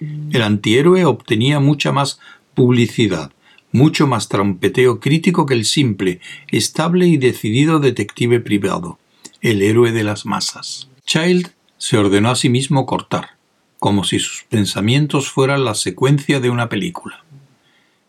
El 0.00 0.42
antihéroe 0.42 1.04
obtenía 1.04 1.58
mucha 1.58 1.90
más 1.92 2.20
publicidad, 2.54 3.32
mucho 3.72 4.06
más 4.06 4.28
trompeteo 4.28 5.00
crítico 5.00 5.44
que 5.44 5.54
el 5.54 5.64
simple, 5.64 6.20
estable 6.46 7.08
y 7.08 7.16
decidido 7.16 7.80
detective 7.80 8.40
privado 8.40 8.98
el 9.40 9.62
héroe 9.62 9.92
de 9.92 10.04
las 10.04 10.26
masas. 10.26 10.88
Child 11.04 11.50
se 11.76 11.96
ordenó 11.96 12.30
a 12.30 12.36
sí 12.36 12.48
mismo 12.48 12.86
cortar, 12.86 13.36
como 13.78 14.04
si 14.04 14.18
sus 14.18 14.44
pensamientos 14.48 15.28
fueran 15.28 15.64
la 15.64 15.74
secuencia 15.74 16.40
de 16.40 16.50
una 16.50 16.68
película. 16.68 17.24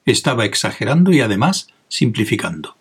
Estaba 0.06 0.46
exagerando 0.46 1.12
y 1.12 1.22
además 1.22 1.68
simplificando. 1.88 2.76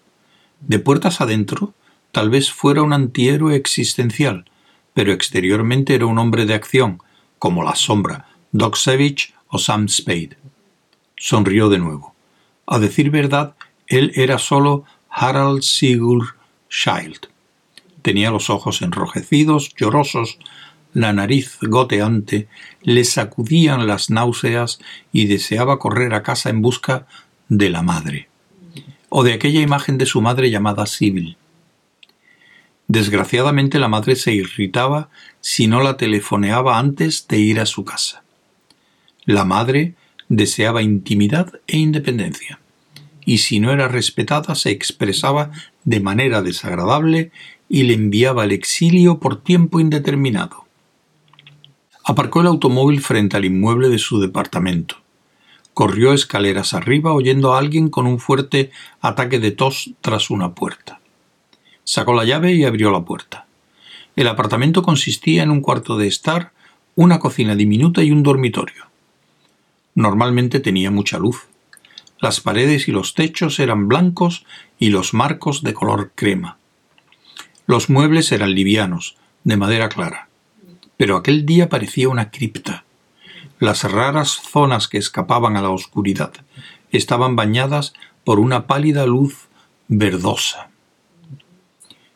De 0.61 0.79
puertas 0.79 1.21
adentro, 1.21 1.75
tal 2.13 2.31
vez 2.31 2.51
fuera 2.53 2.83
un 2.83 2.93
antihéroe 2.93 3.55
existencial, 3.55 4.45
pero 4.95 5.13
exteriormente 5.13 5.95
era 5.95 6.07
un 6.07 6.19
hombre 6.19 6.47
de 6.47 6.55
acción, 6.55 7.03
como 7.39 7.63
la 7.63 7.77
sombra, 7.77 8.27
Doc 8.53 8.77
Savage 8.77 9.35
o 9.49 9.59
Sam 9.59 9.89
Spade. 9.89 10.37
Sonrió 11.17 11.69
de 11.69 11.79
nuevo. 11.79 12.15
A 12.67 12.79
decir 12.79 13.11
verdad, 13.11 13.55
él 13.87 14.13
era 14.15 14.39
solo 14.39 14.85
Harald 15.11 15.63
Sigurd 15.63 16.35
Child. 16.69 17.29
Tenía 18.03 18.31
los 18.31 18.51
ojos 18.51 18.83
enrojecidos, 18.83 19.75
llorosos, 19.75 20.39
la 21.01 21.13
nariz 21.13 21.59
goteante, 21.63 22.49
le 22.83 23.05
sacudían 23.05 23.87
las 23.87 24.11
náuseas 24.11 24.81
y 25.13 25.27
deseaba 25.27 25.79
correr 25.79 26.13
a 26.13 26.23
casa 26.23 26.51
en 26.51 26.61
busca 26.61 27.07
de 27.49 27.71
la 27.71 27.83
madre, 27.83 28.29
o 29.09 29.23
de 29.23 29.33
aquella 29.33 29.61
imagen 29.61 29.97
de 29.97 30.07
su 30.07 30.21
madre 30.21 30.51
llamada 30.51 30.87
Sibyl. 30.87 31.37
Desgraciadamente 32.89 33.79
la 33.79 33.89
madre 33.89 34.17
se 34.17 34.33
irritaba 34.33 35.09
si 35.41 35.69
no 35.69 35.83
la 35.83 35.97
telefoneaba 35.97 36.79
antes 36.79 37.29
de 37.29 37.39
ir 37.39 37.61
a 37.61 37.67
su 37.67 37.85
casa. 37.85 38.25
La 39.25 39.45
madre 39.45 39.95
deseaba 40.29 40.83
intimidad 40.83 41.61
e 41.67 41.79
independencia, 41.79 42.59
y 43.25 43.39
si 43.39 43.61
no 43.61 43.73
era 43.73 43.89
respetada 43.89 44.55
se 44.55 44.71
expresaba 44.71 45.53
de 45.85 46.01
manera 46.01 46.43
desagradable 46.43 47.31
y 47.69 47.85
le 47.85 47.95
enviaba 47.95 48.43
al 48.43 48.53
exilio 48.53 49.21
por 49.21 49.43
tiempo 49.43 49.81
indeterminado. 49.81 50.68
Aparcó 52.09 52.41
el 52.41 52.47
automóvil 52.47 53.03
frente 53.03 53.37
al 53.37 53.45
inmueble 53.45 53.91
de 53.91 53.99
su 53.99 54.19
departamento. 54.19 54.97
Corrió 55.75 56.15
escaleras 56.15 56.73
arriba 56.73 57.13
oyendo 57.13 57.53
a 57.53 57.59
alguien 57.59 57.91
con 57.91 58.07
un 58.07 58.19
fuerte 58.19 58.71
ataque 59.03 59.39
de 59.39 59.51
tos 59.51 59.91
tras 60.01 60.31
una 60.31 60.55
puerta. 60.55 61.01
Sacó 61.85 62.15
la 62.15 62.25
llave 62.25 62.55
y 62.55 62.65
abrió 62.65 62.91
la 62.91 63.05
puerta. 63.05 63.45
El 64.17 64.27
apartamento 64.27 64.83
consistía 64.83 65.43
en 65.43 65.51
un 65.51 65.61
cuarto 65.61 65.99
de 65.99 66.07
estar, 66.07 66.53
una 66.95 67.19
cocina 67.19 67.55
diminuta 67.55 68.03
y 68.03 68.11
un 68.11 68.23
dormitorio. 68.23 68.87
Normalmente 69.95 70.61
tenía 70.61 70.91
mucha 70.91 71.19
luz. 71.19 71.43
Las 72.21 72.41
paredes 72.41 72.89
y 72.89 72.93
los 72.93 73.13
techos 73.13 73.59
eran 73.59 73.87
blancos 73.87 74.47
y 74.79 74.89
los 74.89 75.13
marcos 75.13 75.63
de 75.63 75.75
color 75.75 76.13
crema. 76.15 76.57
Los 77.67 77.91
muebles 77.91 78.33
eran 78.33 78.55
livianos, 78.55 79.19
de 79.45 79.59
madera 79.59 79.91
clara. 79.91 80.28
Pero 80.99 81.17
aquel 81.17 81.47
día 81.47 81.71
parecía 81.71 82.11
una 82.11 82.31
cripta. 82.31 82.85
Las 83.59 83.91
raras 83.91 84.29
zonas 84.29 84.89
que 84.89 84.99
escapaban 84.99 85.57
a 85.57 85.63
la 85.63 85.71
oscuridad 85.71 86.33
estaban 86.91 87.37
bañadas 87.37 87.95
por 88.25 88.39
una 88.39 88.67
pálida 88.67 89.07
luz 89.07 89.49
verdosa. 89.87 90.69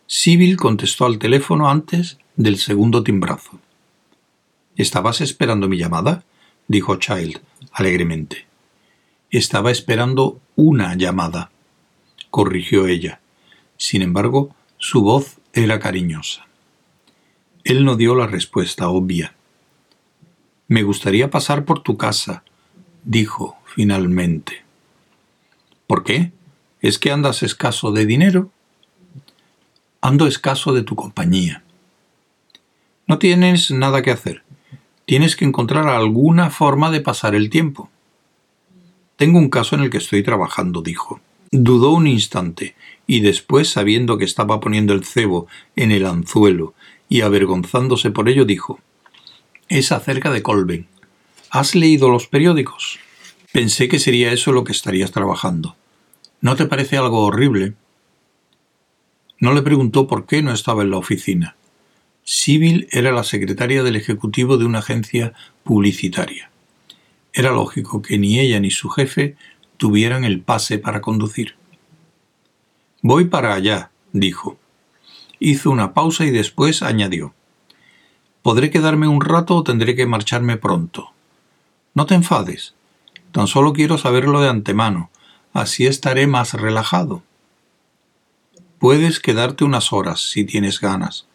Sibyl 0.06 0.56
contestó 0.58 1.06
al 1.06 1.18
teléfono 1.18 1.70
antes 1.70 2.18
del 2.36 2.58
segundo 2.58 3.02
timbrazo. 3.02 3.58
¿Estabas 4.76 5.20
esperando 5.20 5.68
mi 5.68 5.78
llamada? 5.78 6.24
dijo 6.68 6.96
Child 6.96 7.40
alegremente. 7.72 8.46
Estaba 9.30 9.70
esperando 9.70 10.40
una 10.56 10.94
llamada, 10.96 11.50
corrigió 12.30 12.86
ella. 12.86 13.20
Sin 13.76 14.02
embargo, 14.02 14.54
su 14.76 15.02
voz 15.02 15.38
era 15.52 15.78
cariñosa. 15.78 16.46
Él 17.64 17.84
no 17.84 17.96
dio 17.96 18.14
la 18.16 18.26
respuesta 18.26 18.88
obvia. 18.88 19.34
Me 20.66 20.82
gustaría 20.82 21.30
pasar 21.30 21.64
por 21.64 21.80
tu 21.80 21.96
casa, 21.96 22.42
dijo 23.04 23.56
finalmente. 23.64 24.64
¿Por 25.86 26.02
qué? 26.02 26.32
¿Es 26.80 26.98
que 26.98 27.12
andas 27.12 27.42
escaso 27.42 27.92
de 27.92 28.06
dinero? 28.06 28.50
Ando 30.00 30.26
escaso 30.26 30.72
de 30.72 30.82
tu 30.82 30.96
compañía. 30.96 31.62
No 33.06 33.18
tienes 33.18 33.70
nada 33.70 34.02
que 34.02 34.10
hacer. 34.10 34.42
Tienes 35.04 35.36
que 35.36 35.44
encontrar 35.44 35.86
alguna 35.86 36.50
forma 36.50 36.90
de 36.90 37.00
pasar 37.00 37.34
el 37.34 37.48
tiempo. 37.48 37.90
Tengo 39.16 39.38
un 39.38 39.50
caso 39.50 39.76
en 39.76 39.82
el 39.82 39.90
que 39.90 39.98
estoy 39.98 40.24
trabajando, 40.24 40.82
dijo. 40.82 41.20
Dudó 41.52 41.90
un 41.90 42.06
instante, 42.06 42.74
y 43.06 43.20
después, 43.20 43.68
sabiendo 43.68 44.18
que 44.18 44.24
estaba 44.24 44.58
poniendo 44.58 44.94
el 44.94 45.04
cebo 45.04 45.46
en 45.76 45.92
el 45.92 46.06
anzuelo 46.06 46.74
y 47.12 47.20
avergonzándose 47.20 48.10
por 48.10 48.30
ello, 48.30 48.46
dijo 48.46 48.80
Es 49.68 49.92
acerca 49.92 50.30
de 50.30 50.42
Colben. 50.42 50.86
¿Has 51.50 51.74
leído 51.74 52.08
los 52.08 52.26
periódicos? 52.26 52.98
Pensé 53.52 53.86
que 53.86 53.98
sería 53.98 54.32
eso 54.32 54.50
lo 54.50 54.64
que 54.64 54.72
estarías 54.72 55.12
trabajando. 55.12 55.76
¿No 56.40 56.56
te 56.56 56.64
parece 56.64 56.96
algo 56.96 57.26
horrible? 57.26 57.74
No 59.40 59.52
le 59.52 59.60
preguntó 59.60 60.06
por 60.06 60.24
qué 60.24 60.40
no 60.40 60.54
estaba 60.54 60.84
en 60.84 60.90
la 60.90 60.96
oficina. 60.96 61.54
Sibyl 62.24 62.88
era 62.90 63.12
la 63.12 63.24
secretaria 63.24 63.82
del 63.82 63.96
ejecutivo 63.96 64.56
de 64.56 64.64
una 64.64 64.78
agencia 64.78 65.34
publicitaria. 65.64 66.50
Era 67.34 67.50
lógico 67.50 68.00
que 68.00 68.16
ni 68.16 68.40
ella 68.40 68.58
ni 68.58 68.70
su 68.70 68.88
jefe 68.88 69.36
tuvieran 69.76 70.24
el 70.24 70.40
pase 70.40 70.78
para 70.78 71.02
conducir. 71.02 71.56
Voy 73.02 73.26
para 73.26 73.52
allá, 73.52 73.90
dijo. 74.14 74.61
Hizo 75.44 75.72
una 75.72 75.92
pausa 75.92 76.24
y 76.24 76.30
después 76.30 76.84
añadió. 76.84 77.34
¿Podré 78.42 78.70
quedarme 78.70 79.08
un 79.08 79.20
rato 79.20 79.56
o 79.56 79.64
tendré 79.64 79.96
que 79.96 80.06
marcharme 80.06 80.56
pronto? 80.56 81.10
No 81.94 82.06
te 82.06 82.14
enfades. 82.14 82.76
Tan 83.32 83.48
solo 83.48 83.72
quiero 83.72 83.98
saberlo 83.98 84.40
de 84.40 84.48
antemano. 84.48 85.10
Así 85.52 85.84
estaré 85.84 86.28
más 86.28 86.54
relajado. 86.54 87.24
Puedes 88.78 89.18
quedarte 89.18 89.64
unas 89.64 89.92
horas 89.92 90.30
si 90.30 90.44
tienes 90.44 90.80
ganas. 90.80 91.26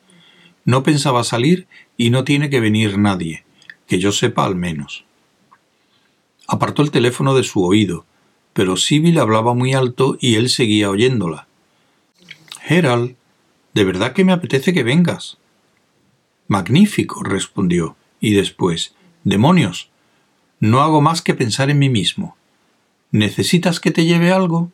No 0.64 0.84
pensaba 0.84 1.26
salir 1.26 1.68
y 1.98 2.10
no 2.10 2.24
tiene 2.24 2.50
que 2.50 2.62
venir 2.62 2.98
nadie, 2.98 3.44
que 3.88 4.00
yo 4.00 4.14
sepa 4.14 4.46
al 4.46 4.56
menos. 4.56 5.04
Apartó 6.48 6.82
el 6.82 6.92
teléfono 6.92 7.36
de 7.36 7.44
su 7.44 7.62
oído, 7.62 8.06
pero 8.54 8.78
Sibyl 8.78 9.20
hablaba 9.20 9.54
muy 9.54 9.74
alto 9.74 10.18
y 10.22 10.36
él 10.36 10.50
seguía 10.50 10.90
oyéndola. 10.90 11.46
Gerald, 12.62 13.18
de 13.78 13.84
verdad 13.84 14.14
que 14.14 14.26
me 14.26 14.34
apetece 14.34 14.74
que 14.74 14.82
vengas. 14.82 15.38
Magnífico, 16.48 17.22
respondió, 17.22 17.96
y 18.20 18.34
después, 18.34 18.96
demonios, 19.24 19.92
no 20.60 20.82
hago 20.82 21.00
más 21.00 21.22
que 21.22 21.36
pensar 21.36 21.70
en 21.70 21.78
mí 21.78 21.88
mismo. 21.88 22.36
¿Necesitas 23.12 23.80
que 23.80 23.92
te 23.92 24.04
lleve 24.04 24.32
algo? 24.32 24.72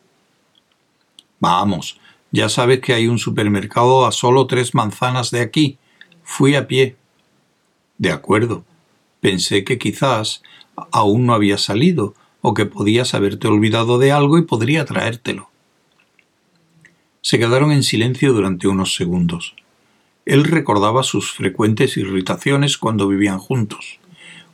Vamos, 1.38 2.00
ya 2.32 2.48
sabes 2.48 2.80
que 2.80 2.94
hay 2.94 3.06
un 3.06 3.18
supermercado 3.18 4.06
a 4.06 4.12
solo 4.12 4.46
tres 4.46 4.74
manzanas 4.74 5.30
de 5.30 5.42
aquí. 5.42 5.76
Fui 6.22 6.54
a 6.54 6.66
pie. 6.66 6.96
De 7.98 8.10
acuerdo. 8.10 8.64
Pensé 9.20 9.64
que 9.64 9.76
quizás 9.76 10.42
aún 10.92 11.26
no 11.26 11.34
había 11.34 11.58
salido 11.58 12.14
o 12.40 12.54
que 12.54 12.64
podías 12.64 13.12
haberte 13.12 13.48
olvidado 13.48 13.98
de 13.98 14.12
algo 14.12 14.38
y 14.38 14.46
podría 14.46 14.86
traértelo. 14.86 15.50
Se 17.24 17.38
quedaron 17.38 17.72
en 17.72 17.82
silencio 17.82 18.34
durante 18.34 18.68
unos 18.68 18.94
segundos. 18.94 19.54
Él 20.26 20.44
recordaba 20.44 21.02
sus 21.02 21.32
frecuentes 21.32 21.96
irritaciones 21.96 22.76
cuando 22.76 23.08
vivían 23.08 23.38
juntos, 23.38 23.98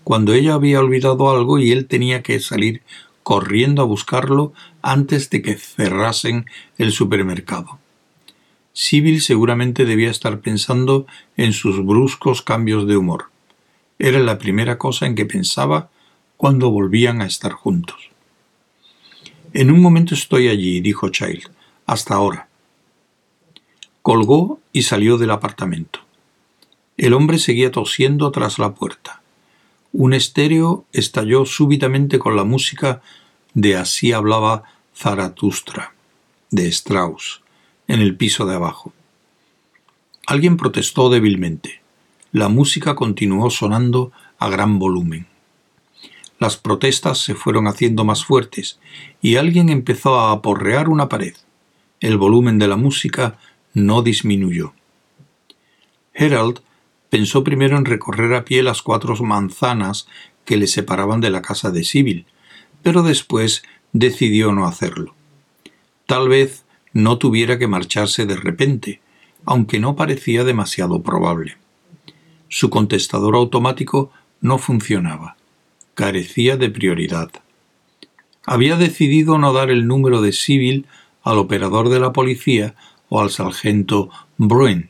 cuando 0.05 0.35
ella 0.35 0.55
había 0.55 0.79
olvidado 0.79 1.31
algo 1.33 1.59
y 1.59 1.73
él 1.73 1.89
tenía 1.89 2.23
que 2.23 2.39
salir 2.39 2.83
corriendo 3.25 3.83
a 3.83 3.87
buscarlo 3.87 4.53
antes 4.83 5.31
de 5.31 5.43
que 5.43 5.57
cerrasen 5.57 6.47
el 6.79 6.93
supermercado. 6.93 7.81
Sibyl 8.73 9.21
seguramente 9.21 9.85
debía 9.85 10.13
estar 10.13 10.39
pensando 10.39 11.09
en 11.37 11.53
sus 11.53 11.85
bruscos 11.85 12.41
cambios 12.41 12.87
de 12.87 12.97
humor. 12.97 13.31
Era 13.99 14.21
la 14.21 14.39
primera 14.39 14.79
cosa 14.79 15.07
en 15.07 15.17
que 15.17 15.27
pensaba 15.27 15.91
cuando 16.37 16.71
volvían 16.71 17.21
a 17.21 17.27
estar 17.27 17.51
juntos. 17.51 18.11
En 19.55 19.73
un 19.73 19.83
momento 19.83 20.15
estoy 20.15 20.47
allí, 20.47 20.81
dijo 20.81 21.09
Child. 21.09 21.51
Hasta 21.85 22.15
ahora. 22.15 22.50
Colgó 24.03 24.61
y 24.73 24.83
salió 24.83 25.19
del 25.19 25.31
apartamento. 25.31 26.01
El 26.97 27.15
hombre 27.15 27.39
seguía 27.39 27.71
tosiendo 27.71 28.31
tras 28.31 28.59
la 28.59 28.75
puerta. 28.75 29.23
Un 29.93 30.15
estéreo 30.15 30.85
estalló 30.93 31.45
súbitamente 31.47 32.19
con 32.19 32.37
la 32.37 32.45
música 32.45 33.03
de 33.55 33.77
Así 33.77 34.13
hablaba 34.13 34.63
Zaratustra, 34.97 35.95
de 36.51 36.69
Strauss, 36.69 37.43
en 37.89 38.01
el 38.01 38.17
piso 38.17 38.47
de 38.47 38.55
abajo. 38.55 38.93
Alguien 40.27 40.57
protestó 40.57 41.11
débilmente. 41.11 41.81
La 42.33 42.49
música 42.49 42.95
continuó 42.95 43.51
sonando 43.51 44.13
a 44.39 44.49
gran 44.49 44.79
volumen. 44.79 45.27
Las 46.39 46.57
protestas 46.57 47.19
se 47.19 47.35
fueron 47.35 47.67
haciendo 47.67 48.05
más 48.05 48.25
fuertes 48.25 48.79
y 49.21 49.37
alguien 49.37 49.69
empezó 49.69 50.19
a 50.19 50.33
aporrear 50.33 50.89
una 50.89 51.09
pared. 51.09 51.35
El 52.01 52.17
volumen 52.17 52.59
de 52.59 52.69
la 52.69 52.77
música 52.77 53.39
no 53.75 54.03
disminuyó. 54.03 54.73
Herald 56.15 56.61
pensó 57.09 57.45
primero 57.45 57.77
en 57.77 57.85
recorrer 57.85 58.35
a 58.35 58.45
pie 58.45 58.63
las 58.63 58.83
cuatro 58.83 59.15
manzanas 59.17 60.07
que 60.45 60.57
le 60.57 60.67
separaban 60.67 61.21
de 61.21 61.31
la 61.31 61.43
casa 61.43 61.71
de 61.71 61.85
Sibyl, 61.85 62.27
pero 62.83 63.03
después 63.03 63.63
decidió 63.93 64.53
no 64.53 64.67
hacerlo. 64.67 65.15
Tal 66.07 66.29
vez 66.29 66.65
no 66.93 67.19
tuviera 67.19 67.59
que 67.59 67.69
marcharse 67.69 68.27
de 68.27 68.37
repente, 68.37 69.01
aunque 69.45 69.81
no 69.81 69.97
parecía 69.97 70.45
demasiado 70.45 71.03
probable. 71.03 71.57
Su 72.49 72.71
contestador 72.71 73.37
automático 73.37 74.13
no 74.41 74.59
funcionaba 74.59 75.37
carecía 76.01 76.57
de 76.57 76.71
prioridad. 76.71 77.31
Había 78.47 78.77
decidido 78.77 79.37
no 79.37 79.53
dar 79.53 79.69
el 79.69 79.87
número 79.87 80.23
de 80.23 80.33
civil 80.33 80.87
al 81.23 81.37
operador 81.37 81.91
de 81.91 82.01
la 82.01 82.15
policía 82.15 82.75
o 83.11 83.21
al 83.21 83.29
sargento 83.29 84.09
Bruin. 84.39 84.89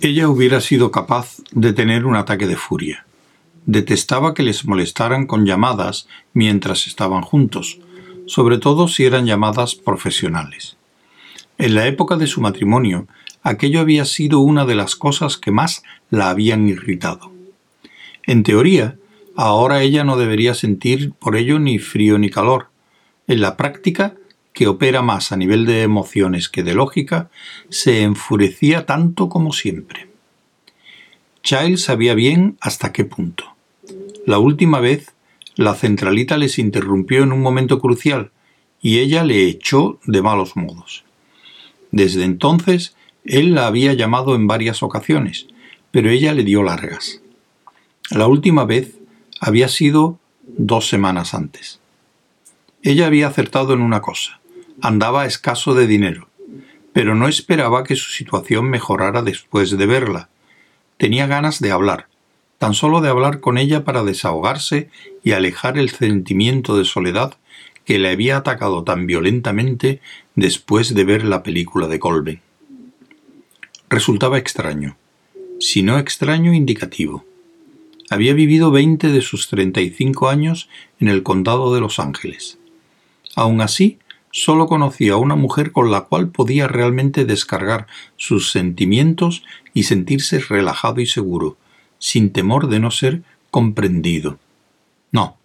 Ella 0.00 0.30
hubiera 0.30 0.62
sido 0.62 0.90
capaz 0.90 1.36
de 1.50 1.74
tener 1.74 2.06
un 2.06 2.16
ataque 2.16 2.46
de 2.46 2.56
furia. 2.56 3.04
Detestaba 3.66 4.32
que 4.32 4.42
les 4.42 4.64
molestaran 4.64 5.26
con 5.26 5.44
llamadas 5.44 6.08
mientras 6.32 6.86
estaban 6.86 7.22
juntos, 7.22 7.80
sobre 8.26 8.56
todo 8.58 8.88
si 8.88 9.04
eran 9.04 9.26
llamadas 9.26 9.74
profesionales. 9.74 10.76
En 11.58 11.74
la 11.74 11.86
época 11.86 12.16
de 12.16 12.26
su 12.26 12.40
matrimonio, 12.40 13.08
aquello 13.42 13.80
había 13.80 14.04
sido 14.04 14.40
una 14.40 14.64
de 14.64 14.74
las 14.74 14.94
cosas 14.94 15.36
que 15.36 15.50
más 15.50 15.82
la 16.10 16.30
habían 16.30 16.68
irritado. 16.68 17.32
En 18.24 18.42
teoría, 18.42 18.96
ahora 19.36 19.82
ella 19.82 20.04
no 20.04 20.16
debería 20.16 20.54
sentir 20.54 21.12
por 21.12 21.36
ello 21.36 21.58
ni 21.58 21.78
frío 21.78 22.18
ni 22.18 22.30
calor. 22.30 22.68
En 23.26 23.40
la 23.40 23.56
práctica, 23.56 24.14
que 24.56 24.68
opera 24.68 25.02
más 25.02 25.32
a 25.32 25.36
nivel 25.36 25.66
de 25.66 25.82
emociones 25.82 26.48
que 26.48 26.62
de 26.62 26.72
lógica, 26.72 27.28
se 27.68 28.00
enfurecía 28.00 28.86
tanto 28.86 29.28
como 29.28 29.52
siempre. 29.52 30.08
Child 31.42 31.76
sabía 31.76 32.14
bien 32.14 32.56
hasta 32.62 32.90
qué 32.90 33.04
punto. 33.04 33.54
La 34.24 34.38
última 34.38 34.80
vez, 34.80 35.12
la 35.56 35.74
centralita 35.74 36.38
les 36.38 36.58
interrumpió 36.58 37.22
en 37.22 37.32
un 37.32 37.42
momento 37.42 37.80
crucial 37.80 38.30
y 38.80 39.00
ella 39.00 39.24
le 39.24 39.44
echó 39.44 40.00
de 40.06 40.22
malos 40.22 40.56
modos. 40.56 41.04
Desde 41.90 42.24
entonces, 42.24 42.96
él 43.26 43.54
la 43.54 43.66
había 43.66 43.92
llamado 43.92 44.34
en 44.34 44.46
varias 44.46 44.82
ocasiones, 44.82 45.48
pero 45.90 46.08
ella 46.08 46.32
le 46.32 46.44
dio 46.44 46.62
largas. 46.62 47.20
La 48.10 48.26
última 48.26 48.64
vez 48.64 48.96
había 49.38 49.68
sido 49.68 50.18
dos 50.46 50.88
semanas 50.88 51.34
antes. 51.34 51.78
Ella 52.82 53.06
había 53.06 53.26
acertado 53.26 53.74
en 53.74 53.82
una 53.82 54.00
cosa 54.00 54.40
andaba 54.80 55.26
escaso 55.26 55.74
de 55.74 55.86
dinero, 55.86 56.28
pero 56.92 57.14
no 57.14 57.28
esperaba 57.28 57.84
que 57.84 57.96
su 57.96 58.10
situación 58.10 58.70
mejorara 58.70 59.22
después 59.22 59.76
de 59.76 59.86
verla. 59.86 60.28
Tenía 60.96 61.26
ganas 61.26 61.60
de 61.60 61.70
hablar, 61.70 62.08
tan 62.58 62.74
solo 62.74 63.00
de 63.00 63.08
hablar 63.08 63.40
con 63.40 63.58
ella 63.58 63.84
para 63.84 64.02
desahogarse 64.02 64.88
y 65.22 65.32
alejar 65.32 65.76
el 65.78 65.90
sentimiento 65.90 66.76
de 66.76 66.84
soledad 66.84 67.36
que 67.84 67.98
le 67.98 68.10
había 68.10 68.38
atacado 68.38 68.82
tan 68.82 69.06
violentamente 69.06 70.00
después 70.34 70.94
de 70.94 71.04
ver 71.04 71.24
la 71.24 71.42
película 71.42 71.86
de 71.86 71.98
Colben. 71.98 72.40
Resultaba 73.88 74.38
extraño, 74.38 74.96
si 75.60 75.82
no 75.82 75.98
extraño 75.98 76.52
indicativo. 76.52 77.24
Había 78.10 78.34
vivido 78.34 78.70
veinte 78.70 79.10
de 79.10 79.20
sus 79.20 79.48
treinta 79.48 79.80
y 79.80 79.90
cinco 79.90 80.28
años 80.28 80.68
en 80.98 81.08
el 81.08 81.22
condado 81.22 81.74
de 81.74 81.80
Los 81.80 81.98
Ángeles. 81.98 82.58
Aun 83.34 83.60
así, 83.60 83.98
solo 84.36 84.66
conocía 84.66 85.14
a 85.14 85.16
una 85.16 85.34
mujer 85.34 85.72
con 85.72 85.90
la 85.90 86.02
cual 86.02 86.28
podía 86.28 86.68
realmente 86.68 87.24
descargar 87.24 87.86
sus 88.18 88.50
sentimientos 88.50 89.42
y 89.72 89.84
sentirse 89.84 90.40
relajado 90.40 91.00
y 91.00 91.06
seguro, 91.06 91.56
sin 91.98 92.30
temor 92.34 92.68
de 92.68 92.78
no 92.78 92.90
ser 92.90 93.22
comprendido. 93.50 94.38
No, 95.10 95.38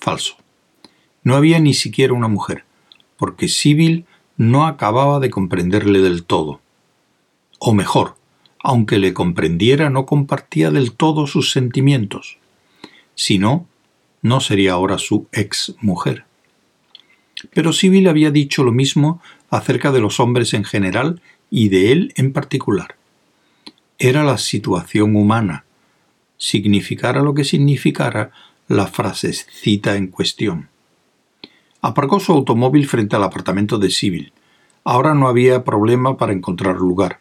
falso. 0.00 0.34
No 1.22 1.36
había 1.36 1.60
ni 1.60 1.74
siquiera 1.74 2.12
una 2.12 2.26
mujer, 2.26 2.64
porque 3.18 3.46
Sibyl 3.46 4.04
no 4.36 4.66
acababa 4.66 5.20
de 5.20 5.30
comprenderle 5.30 6.00
del 6.00 6.24
todo. 6.24 6.60
O 7.60 7.72
mejor, 7.72 8.16
aunque 8.58 8.98
le 8.98 9.14
comprendiera, 9.14 9.90
no 9.90 10.06
compartía 10.06 10.72
del 10.72 10.90
todo 10.90 11.28
sus 11.28 11.52
sentimientos. 11.52 12.38
Si 13.14 13.38
no, 13.38 13.68
no 14.22 14.40
sería 14.40 14.72
ahora 14.72 14.98
su 14.98 15.28
ex 15.30 15.76
mujer. 15.80 16.24
Pero 17.52 17.72
Sibyl 17.72 18.08
había 18.08 18.30
dicho 18.30 18.64
lo 18.64 18.72
mismo 18.72 19.20
acerca 19.50 19.92
de 19.92 20.00
los 20.00 20.20
hombres 20.20 20.54
en 20.54 20.64
general 20.64 21.20
y 21.50 21.68
de 21.68 21.92
él 21.92 22.12
en 22.16 22.32
particular. 22.32 22.96
Era 23.98 24.24
la 24.24 24.38
situación 24.38 25.16
humana, 25.16 25.64
significara 26.36 27.22
lo 27.22 27.34
que 27.34 27.44
significara 27.44 28.32
la 28.68 28.86
frasecita 28.86 29.96
en 29.96 30.08
cuestión. 30.08 30.68
Aparcó 31.80 32.18
su 32.18 32.32
automóvil 32.32 32.88
frente 32.88 33.16
al 33.16 33.24
apartamento 33.24 33.78
de 33.78 33.90
Sibyl. 33.90 34.32
Ahora 34.84 35.14
no 35.14 35.28
había 35.28 35.64
problema 35.64 36.16
para 36.16 36.32
encontrar 36.32 36.76
lugar. 36.76 37.20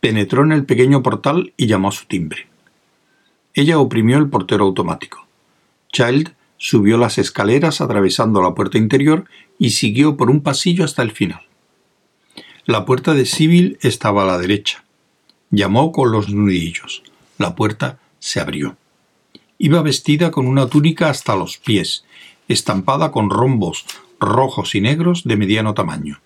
Penetró 0.00 0.42
en 0.42 0.52
el 0.52 0.64
pequeño 0.64 1.02
portal 1.02 1.52
y 1.56 1.66
llamó 1.66 1.88
a 1.88 1.92
su 1.92 2.06
timbre. 2.06 2.48
Ella 3.54 3.78
oprimió 3.78 4.18
el 4.18 4.28
portero 4.28 4.64
automático. 4.64 5.26
Child 5.92 6.34
Subió 6.62 6.98
las 6.98 7.16
escaleras 7.16 7.80
atravesando 7.80 8.42
la 8.42 8.54
puerta 8.54 8.76
interior 8.76 9.24
y 9.58 9.70
siguió 9.70 10.18
por 10.18 10.28
un 10.28 10.42
pasillo 10.42 10.84
hasta 10.84 11.00
el 11.00 11.10
final. 11.10 11.40
La 12.66 12.84
puerta 12.84 13.14
de 13.14 13.24
Sibyl 13.24 13.78
estaba 13.80 14.24
a 14.24 14.26
la 14.26 14.36
derecha. 14.36 14.84
Llamó 15.50 15.90
con 15.90 16.12
los 16.12 16.28
nudillos. 16.28 17.02
La 17.38 17.56
puerta 17.56 17.98
se 18.18 18.40
abrió. 18.40 18.76
Iba 19.56 19.80
vestida 19.80 20.30
con 20.30 20.46
una 20.46 20.66
túnica 20.66 21.08
hasta 21.08 21.34
los 21.34 21.56
pies, 21.56 22.04
estampada 22.46 23.10
con 23.10 23.30
rombos 23.30 23.86
rojos 24.20 24.74
y 24.74 24.82
negros 24.82 25.24
de 25.24 25.38
mediano 25.38 25.72
tamaño. 25.72 26.20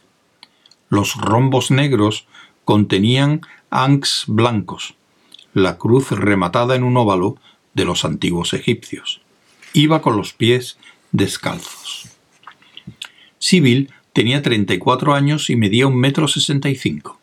Los 0.88 1.14
rombos 1.14 1.70
negros 1.70 2.26
contenían 2.64 3.42
anks 3.70 4.24
blancos, 4.26 4.96
la 5.52 5.78
cruz 5.78 6.10
rematada 6.10 6.74
en 6.74 6.82
un 6.82 6.96
óvalo 6.96 7.36
de 7.74 7.84
los 7.84 8.04
antiguos 8.04 8.52
egipcios. 8.52 9.23
Iba 9.76 10.02
con 10.02 10.16
los 10.16 10.32
pies 10.32 10.78
descalzos. 11.10 12.08
Sibyl 13.40 13.90
tenía 14.12 14.40
34 14.40 15.14
años 15.14 15.50
y 15.50 15.56
medía 15.56 15.88
un 15.88 15.96
metro 15.96 16.28
sesenta 16.28 16.70
y 16.70 16.76
cinco. 16.76 17.18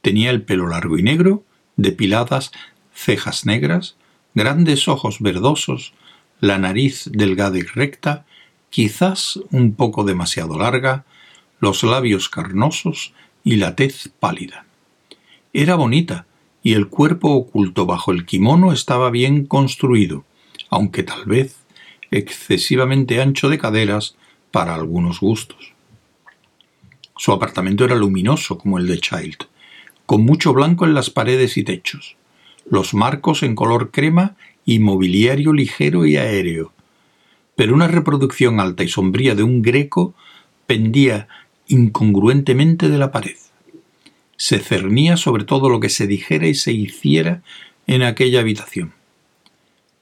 Tenía 0.00 0.30
el 0.30 0.42
pelo 0.42 0.68
largo 0.68 0.96
y 0.98 1.02
negro, 1.02 1.42
depiladas 1.76 2.52
cejas 2.94 3.44
negras, 3.44 3.96
grandes 4.34 4.86
ojos 4.86 5.18
verdosos, 5.18 5.94
la 6.38 6.58
nariz 6.58 7.10
delgada 7.10 7.58
y 7.58 7.62
recta, 7.62 8.24
quizás 8.70 9.40
un 9.50 9.74
poco 9.74 10.04
demasiado 10.04 10.56
larga, 10.56 11.04
los 11.58 11.82
labios 11.82 12.28
carnosos 12.28 13.14
y 13.42 13.56
la 13.56 13.74
tez 13.74 14.12
pálida. 14.20 14.64
Era 15.52 15.74
bonita, 15.74 16.26
y 16.62 16.74
el 16.74 16.86
cuerpo 16.86 17.32
oculto 17.32 17.84
bajo 17.84 18.12
el 18.12 18.26
kimono 18.26 18.72
estaba 18.72 19.10
bien 19.10 19.44
construido, 19.46 20.24
aunque 20.70 21.02
tal 21.02 21.24
vez 21.24 21.63
excesivamente 22.14 23.20
ancho 23.20 23.48
de 23.48 23.58
caderas 23.58 24.14
para 24.52 24.74
algunos 24.74 25.18
gustos. 25.18 25.72
Su 27.16 27.32
apartamento 27.32 27.84
era 27.84 27.96
luminoso 27.96 28.56
como 28.56 28.78
el 28.78 28.86
de 28.86 28.98
Child, 28.98 29.48
con 30.06 30.24
mucho 30.24 30.52
blanco 30.52 30.84
en 30.84 30.94
las 30.94 31.10
paredes 31.10 31.56
y 31.56 31.64
techos, 31.64 32.16
los 32.70 32.94
marcos 32.94 33.42
en 33.42 33.56
color 33.56 33.90
crema 33.90 34.36
y 34.64 34.78
mobiliario 34.78 35.52
ligero 35.52 36.06
y 36.06 36.16
aéreo. 36.16 36.72
Pero 37.56 37.74
una 37.74 37.88
reproducción 37.88 38.60
alta 38.60 38.84
y 38.84 38.88
sombría 38.88 39.34
de 39.34 39.42
un 39.42 39.60
greco 39.60 40.14
pendía 40.66 41.26
incongruentemente 41.66 42.88
de 42.88 42.98
la 42.98 43.10
pared. 43.10 43.36
Se 44.36 44.60
cernía 44.60 45.16
sobre 45.16 45.44
todo 45.44 45.68
lo 45.68 45.80
que 45.80 45.88
se 45.88 46.06
dijera 46.06 46.46
y 46.46 46.54
se 46.54 46.72
hiciera 46.72 47.42
en 47.88 48.02
aquella 48.02 48.40
habitación. 48.40 48.92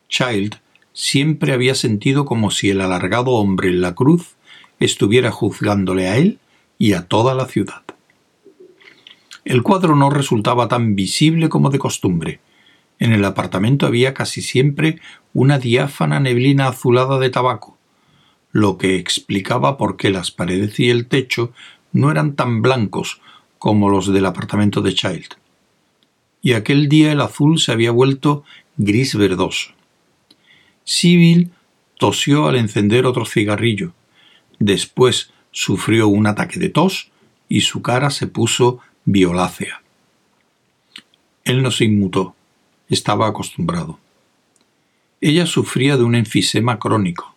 Child 0.09 0.62
siempre 0.93 1.53
había 1.53 1.75
sentido 1.75 2.25
como 2.25 2.51
si 2.51 2.71
el 2.71 2.81
alargado 2.81 3.33
hombre 3.33 3.69
en 3.69 3.81
la 3.81 3.95
cruz 3.95 4.37
estuviera 4.81 5.31
juzgándole 5.31 6.09
a 6.09 6.17
él 6.17 6.39
y 6.79 6.95
a 6.95 7.07
toda 7.07 7.35
la 7.35 7.47
ciudad. 7.47 7.83
El 9.45 9.63
cuadro 9.63 9.97
no 9.97 10.11
resultaba 10.11 10.69
tan 10.69 10.95
visible 10.95 11.49
como 11.49 11.71
de 11.71 11.79
costumbre. 11.79 12.41
En 12.99 13.13
el 13.13 13.25
apartamento 13.25 13.87
había 13.87 14.15
casi 14.15 14.43
siempre 14.43 15.01
una 15.35 15.59
diáfana 15.59 16.21
neblina 16.21 16.69
azulada 16.69 17.19
de 17.19 17.31
tabaco, 17.31 17.77
lo 18.53 18.79
que 18.79 18.97
explicaba 18.97 19.77
por 19.77 19.97
qué 19.97 20.11
las 20.11 20.31
paredes 20.31 20.79
y 20.79 20.91
el 20.91 21.07
techo 21.07 21.53
no 21.93 22.11
eran 22.11 22.37
tan 22.37 22.63
blancos 22.63 23.21
como 23.59 23.89
los 23.89 24.13
del 24.13 24.27
apartamento 24.27 24.83
de 24.83 24.95
Child. 24.95 25.37
Y 26.43 26.53
aquel 26.53 26.89
día 26.89 27.13
el 27.13 27.21
azul 27.21 27.59
se 27.59 27.73
había 27.73 27.93
vuelto 27.93 28.45
gris 28.77 29.17
verdoso. 29.17 29.71
Sibyl 30.85 31.51
tosió 31.99 32.49
al 32.49 32.57
encender 32.57 33.07
otro 33.07 33.25
cigarrillo. 33.25 33.93
Después 34.59 35.33
sufrió 35.51 36.09
un 36.09 36.27
ataque 36.27 36.59
de 36.59 36.69
tos 36.69 37.11
y 37.49 37.61
su 37.61 37.83
cara 37.83 38.11
se 38.11 38.27
puso 38.27 38.81
violácea. 39.05 39.83
Él 41.45 41.63
no 41.63 41.71
se 41.71 41.85
inmutó, 41.85 42.35
estaba 42.89 43.27
acostumbrado. 43.27 43.99
Ella 45.21 45.47
sufría 45.47 45.97
de 45.97 46.05
un 46.05 46.15
enfisema 46.15 46.79
crónico. 46.79 47.35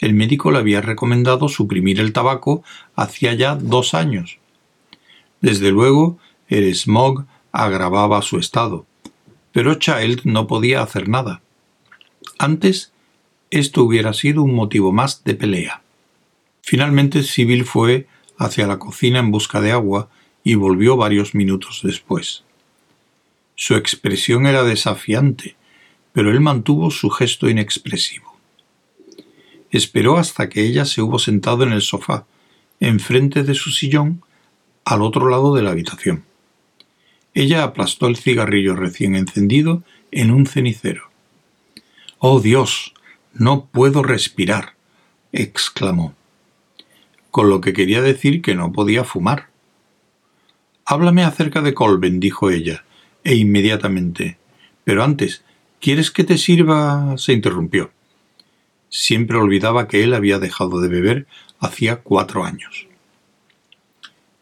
El 0.00 0.14
médico 0.14 0.50
le 0.50 0.58
había 0.58 0.80
recomendado 0.80 1.48
suprimir 1.48 2.00
el 2.00 2.12
tabaco 2.12 2.64
hacía 2.96 3.34
ya 3.34 3.54
dos 3.54 3.94
años. 3.94 4.38
Desde 5.40 5.70
luego, 5.70 6.18
el 6.48 6.74
smog 6.74 7.26
agravaba 7.52 8.20
su 8.22 8.38
estado, 8.38 8.86
pero 9.52 9.76
Child 9.76 10.22
no 10.24 10.46
podía 10.46 10.82
hacer 10.82 11.08
nada. 11.08 11.40
Antes, 12.38 12.92
esto 13.50 13.84
hubiera 13.84 14.12
sido 14.12 14.42
un 14.42 14.54
motivo 14.54 14.92
más 14.92 15.24
de 15.24 15.34
pelea. 15.34 15.82
Finalmente, 16.62 17.22
Sibyl 17.22 17.64
fue 17.64 18.06
hacia 18.38 18.66
la 18.66 18.78
cocina 18.78 19.18
en 19.20 19.30
busca 19.30 19.60
de 19.60 19.72
agua 19.72 20.08
y 20.42 20.54
volvió 20.54 20.96
varios 20.96 21.34
minutos 21.34 21.80
después. 21.82 22.44
Su 23.54 23.76
expresión 23.76 24.46
era 24.46 24.64
desafiante, 24.64 25.56
pero 26.12 26.30
él 26.30 26.40
mantuvo 26.40 26.90
su 26.90 27.10
gesto 27.10 27.48
inexpresivo. 27.48 28.36
Esperó 29.70 30.18
hasta 30.18 30.48
que 30.48 30.62
ella 30.62 30.84
se 30.84 31.02
hubo 31.02 31.18
sentado 31.18 31.64
en 31.64 31.72
el 31.72 31.82
sofá, 31.82 32.26
enfrente 32.80 33.42
de 33.42 33.54
su 33.54 33.70
sillón, 33.70 34.22
al 34.84 35.02
otro 35.02 35.28
lado 35.28 35.54
de 35.54 35.62
la 35.62 35.70
habitación. 35.70 36.24
Ella 37.32 37.64
aplastó 37.64 38.06
el 38.06 38.16
cigarrillo 38.16 38.76
recién 38.76 39.16
encendido 39.16 39.82
en 40.12 40.30
un 40.30 40.46
cenicero. 40.46 41.10
Oh 42.26 42.40
Dios, 42.40 42.94
no 43.34 43.66
puedo 43.66 44.02
respirar, 44.02 44.76
exclamó, 45.32 46.14
con 47.30 47.50
lo 47.50 47.60
que 47.60 47.74
quería 47.74 48.00
decir 48.00 48.40
que 48.40 48.54
no 48.54 48.72
podía 48.72 49.04
fumar. 49.04 49.50
Háblame 50.86 51.22
acerca 51.22 51.60
de 51.60 51.74
Colben, 51.74 52.20
dijo 52.20 52.48
ella, 52.48 52.82
e 53.24 53.34
inmediatamente. 53.34 54.38
Pero 54.84 55.04
antes, 55.04 55.44
¿quieres 55.82 56.10
que 56.10 56.24
te 56.24 56.38
sirva? 56.38 57.14
se 57.18 57.34
interrumpió. 57.34 57.90
Siempre 58.88 59.36
olvidaba 59.36 59.86
que 59.86 60.02
él 60.02 60.14
había 60.14 60.38
dejado 60.38 60.80
de 60.80 60.88
beber 60.88 61.26
hacía 61.60 61.96
cuatro 61.96 62.44
años. 62.44 62.86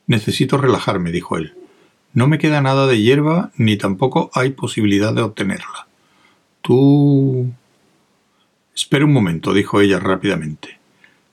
Necesito 0.07 0.57
relajarme, 0.57 1.11
dijo 1.11 1.37
él. 1.37 1.57
No 2.13 2.29
me 2.29 2.39
queda 2.39 2.61
nada 2.61 2.87
de 2.87 3.03
hierba 3.03 3.51
ni 3.57 3.77
tampoco 3.77 4.31
hay 4.35 4.51
posibilidad 4.51 5.13
de 5.13 5.23
obtenerla. 5.23 5.89
Tú. 6.61 7.53
Espera 8.75 9.05
un 9.05 9.13
momento, 9.13 9.53
dijo 9.53 9.81
ella 9.81 9.99
rápidamente. 9.99 10.79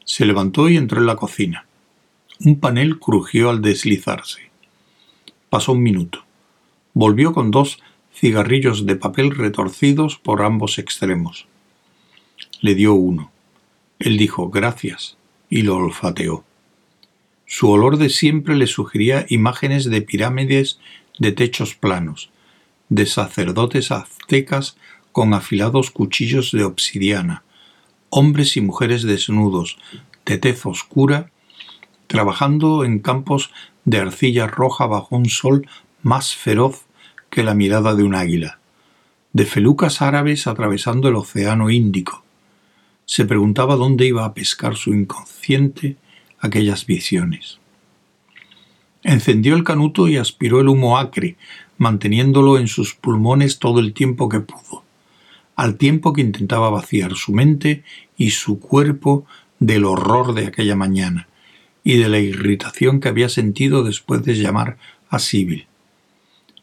Se 0.05 0.25
levantó 0.25 0.69
y 0.69 0.77
entró 0.77 0.99
en 0.99 1.07
la 1.07 1.15
cocina. 1.15 1.65
Un 2.39 2.59
panel 2.59 2.99
crujió 2.99 3.49
al 3.49 3.61
deslizarse. 3.61 4.49
Pasó 5.49 5.73
un 5.73 5.83
minuto 5.83 6.25
volvió 6.99 7.33
con 7.33 7.49
dos 7.49 7.79
cigarrillos 8.13 8.85
de 8.85 8.97
papel 8.97 9.31
retorcidos 9.31 10.17
por 10.17 10.41
ambos 10.41 10.79
extremos. 10.79 11.47
Le 12.59 12.75
dio 12.75 12.93
uno. 12.93 13.31
Él 13.99 14.17
dijo 14.17 14.49
gracias 14.49 15.17
y 15.49 15.61
lo 15.61 15.77
olfateó. 15.77 16.43
Su 17.45 17.69
olor 17.69 17.97
de 17.97 18.09
siempre 18.09 18.55
le 18.55 18.67
sugería 18.67 19.25
imágenes 19.29 19.85
de 19.85 20.01
pirámides 20.01 20.79
de 21.19 21.31
techos 21.31 21.73
planos, 21.73 22.31
de 22.89 23.05
sacerdotes 23.05 23.91
aztecas 23.91 24.77
con 25.11 25.33
afilados 25.33 25.91
cuchillos 25.91 26.51
de 26.51 26.63
obsidiana, 26.63 27.43
hombres 28.09 28.57
y 28.57 28.61
mujeres 28.61 29.03
desnudos, 29.03 29.77
de 30.25 30.37
tez 30.37 30.65
oscura, 30.65 31.31
trabajando 32.07 32.83
en 32.83 32.99
campos 32.99 33.51
de 33.85 33.99
arcilla 33.99 34.47
roja 34.47 34.85
bajo 34.85 35.15
un 35.15 35.29
sol 35.29 35.67
más 36.01 36.35
feroz 36.35 36.85
que 37.29 37.43
la 37.43 37.53
mirada 37.53 37.95
de 37.95 38.03
un 38.03 38.15
águila, 38.15 38.59
de 39.33 39.45
felucas 39.45 40.01
árabes 40.01 40.47
atravesando 40.47 41.09
el 41.09 41.15
océano 41.15 41.69
Índico. 41.69 42.23
Se 43.05 43.25
preguntaba 43.25 43.75
dónde 43.75 44.05
iba 44.05 44.25
a 44.25 44.33
pescar 44.33 44.75
su 44.75 44.93
inconsciente 44.93 45.97
aquellas 46.39 46.85
visiones. 46.85 47.59
Encendió 49.03 49.55
el 49.55 49.63
canuto 49.63 50.07
y 50.07 50.17
aspiró 50.17 50.59
el 50.59 50.67
humo 50.67 50.97
acre, 50.97 51.37
manteniéndolo 51.77 52.57
en 52.57 52.67
sus 52.67 52.93
pulmones 52.95 53.59
todo 53.59 53.79
el 53.79 53.93
tiempo 53.93 54.27
que 54.29 54.41
pudo, 54.41 54.83
al 55.59 55.75
tiempo 55.75 56.13
que 56.13 56.21
intentaba 56.21 56.69
vaciar 56.69 57.15
su 57.15 57.33
mente 57.33 57.83
y 58.15 58.29
su 58.29 58.61
cuerpo 58.61 59.25
del 59.59 59.83
horror 59.83 60.33
de 60.33 60.47
aquella 60.47 60.77
mañana 60.77 61.27
y 61.83 61.97
de 61.97 62.07
la 62.07 62.19
irritación 62.19 63.01
que 63.01 63.09
había 63.09 63.27
sentido 63.27 63.83
después 63.83 64.23
de 64.23 64.35
llamar 64.35 64.77
a 65.09 65.19
Sibyl. 65.19 65.67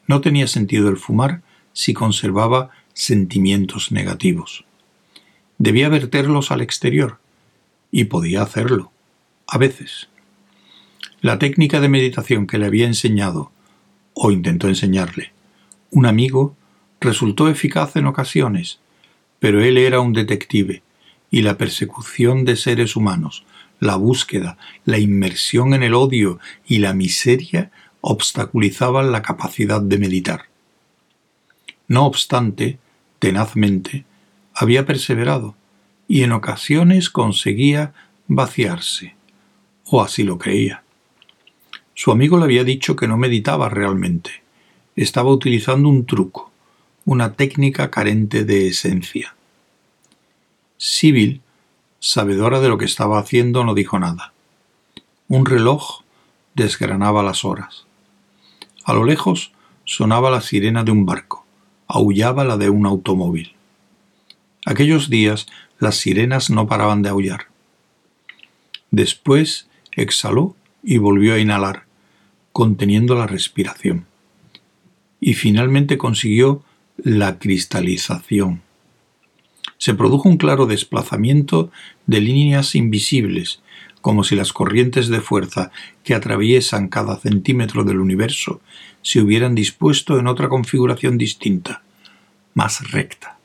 No 0.07 0.23
tenía 0.23 0.47
sentido 0.47 0.89
el 0.89 0.97
fumar 0.97 1.43
si 1.75 1.93
conservaba 1.93 2.71
sentimientos 2.95 3.93
negativos. 3.93 4.65
Debía 5.59 5.91
verterlos 5.91 6.51
al 6.51 6.63
exterior, 6.63 7.19
y 7.91 8.05
podía 8.05 8.41
hacerlo, 8.41 8.93
a 9.47 9.59
veces. 9.59 10.09
La 11.21 11.39
técnica 11.39 11.81
de 11.81 11.91
meditación 11.91 12.47
que 12.47 12.57
le 12.57 12.65
había 12.65 12.87
enseñado, 12.87 13.53
o 14.15 14.31
intentó 14.31 14.69
enseñarle, 14.69 15.35
un 15.91 16.07
amigo, 16.07 16.57
resultó 16.99 17.51
eficaz 17.51 17.97
en 17.97 18.07
ocasiones, 18.07 18.81
pero 19.39 19.63
él 19.63 19.79
era 19.79 20.01
un 20.01 20.13
detective, 20.13 20.83
y 21.31 21.43
la 21.43 21.59
persecución 21.59 22.45
de 22.45 22.57
seres 22.57 22.97
humanos, 22.97 23.45
la 23.81 23.97
búsqueda, 23.97 24.57
la 24.85 24.99
inmersión 24.99 25.75
en 25.75 25.83
el 25.83 25.95
odio 25.95 26.39
y 26.67 26.79
la 26.79 26.93
miseria 26.93 27.71
obstaculizaban 28.01 29.13
la 29.13 29.23
capacidad 29.23 29.81
de 29.81 29.99
meditar. 29.99 30.47
No 31.89 32.07
obstante, 32.07 32.79
tenazmente, 33.19 34.05
había 34.55 34.87
perseverado 34.87 35.55
y 36.09 36.23
en 36.23 36.33
ocasiones 36.33 37.11
conseguía 37.11 37.93
vaciarse, 38.29 39.15
o 39.85 40.03
así 40.03 40.23
lo 40.23 40.39
creía. 40.39 40.83
Su 41.95 42.13
amigo 42.13 42.39
le 42.39 42.45
había 42.45 42.65
dicho 42.65 42.97
que 42.97 43.09
no 43.09 43.17
meditaba 43.17 43.69
realmente, 43.69 44.43
estaba 44.95 45.31
utilizando 45.31 45.89
un 45.89 46.07
truco, 46.07 46.51
una 47.07 47.35
técnica 47.35 47.89
carente 47.89 48.45
de 48.45 48.67
esencia. 48.67 49.37
Sibyl, 50.77 51.41
sabedora 52.01 52.59
de 52.59 52.69
lo 52.69 52.79
que 52.79 52.85
estaba 52.85 53.21
haciendo, 53.21 53.65
no 53.65 53.75
dijo 53.75 54.01
nada. 54.01 54.33
Un 55.29 55.47
reloj 55.47 56.01
desgranaba 56.57 57.23
las 57.23 57.45
horas. 57.45 57.87
A 58.85 58.93
lo 58.93 59.05
lejos 59.05 59.53
sonaba 59.85 60.33
la 60.33 60.41
sirena 60.41 60.83
de 60.83 60.91
un 60.91 61.07
barco, 61.07 61.47
aullaba 61.87 62.45
la 62.45 62.57
de 62.57 62.71
un 62.71 62.87
automóvil. 62.87 63.55
Aquellos 64.65 65.09
días 65.09 65.47
las 65.79 65.95
sirenas 65.95 66.51
no 66.51 66.67
paraban 66.67 67.03
de 67.03 67.11
aullar. 67.11 67.47
Después 68.91 69.69
exhaló 69.93 70.57
y 70.83 70.99
volvió 70.99 71.35
a 71.35 71.39
inhalar, 71.39 71.85
conteniendo 72.53 73.15
la 73.15 73.29
respiración. 73.29 74.07
Y 75.21 75.35
finalmente 75.35 75.99
consiguió 75.99 76.65
la 76.99 77.39
cristalización. 77.39 78.63
Se 79.79 79.95
produjo 79.95 80.29
un 80.29 80.37
claro 80.37 80.67
desplazamiento 80.67 81.71
de 82.07 82.21
líneas 82.21 82.75
invisibles 82.75 83.61
como 84.07 84.23
si 84.23 84.37
las 84.37 84.53
corrientes 84.53 85.09
de 85.09 85.21
fuerza 85.21 85.73
que 86.05 86.15
atraviesan 86.15 86.87
cada 86.87 87.17
centímetro 87.17 87.83
del 87.83 87.99
universo 87.99 88.61
se 89.03 89.21
hubieran 89.21 89.57
dispuesto 89.57 90.21
en 90.21 90.29
otra 90.29 90.49
configuración 90.49 91.19
distinta, 91.19 91.83
más 92.55 92.89
recta. 92.93 93.37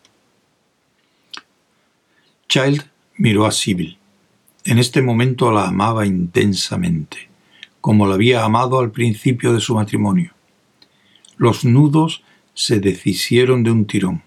Child 2.47 2.83
miró 3.17 3.47
a 3.47 3.51
Sibyl. 3.51 3.97
En 4.63 4.77
este 4.77 5.01
momento 5.01 5.51
la 5.51 5.67
amaba 5.67 6.05
intensamente, 6.05 7.29
como 7.81 8.05
la 8.05 8.13
había 8.13 8.43
amado 8.43 8.79
al 8.79 8.91
principio 8.91 9.53
de 9.53 9.61
su 9.61 9.73
matrimonio. 9.73 10.35
Los 11.37 11.65
nudos 11.65 12.21
se 12.53 12.79
deshicieron 12.79 13.63
de 13.63 13.71
un 13.71 13.85
tirón. 13.85 14.23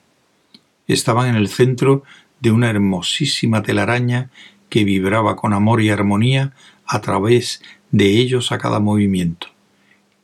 Estaban 0.86 1.28
en 1.28 1.36
el 1.36 1.48
centro 1.48 2.02
de 2.40 2.50
una 2.50 2.70
hermosísima 2.70 3.62
telaraña 3.62 4.30
que 4.68 4.84
vibraba 4.84 5.36
con 5.36 5.52
amor 5.52 5.80
y 5.80 5.90
armonía 5.90 6.52
a 6.86 7.00
través 7.00 7.62
de 7.90 8.18
ellos 8.18 8.52
a 8.52 8.58
cada 8.58 8.80
movimiento. 8.80 9.48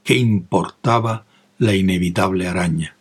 ¿Qué 0.05 0.17
importaba 0.17 1.25
la 1.59 1.75
inevitable 1.75 2.49
araña? 2.49 2.97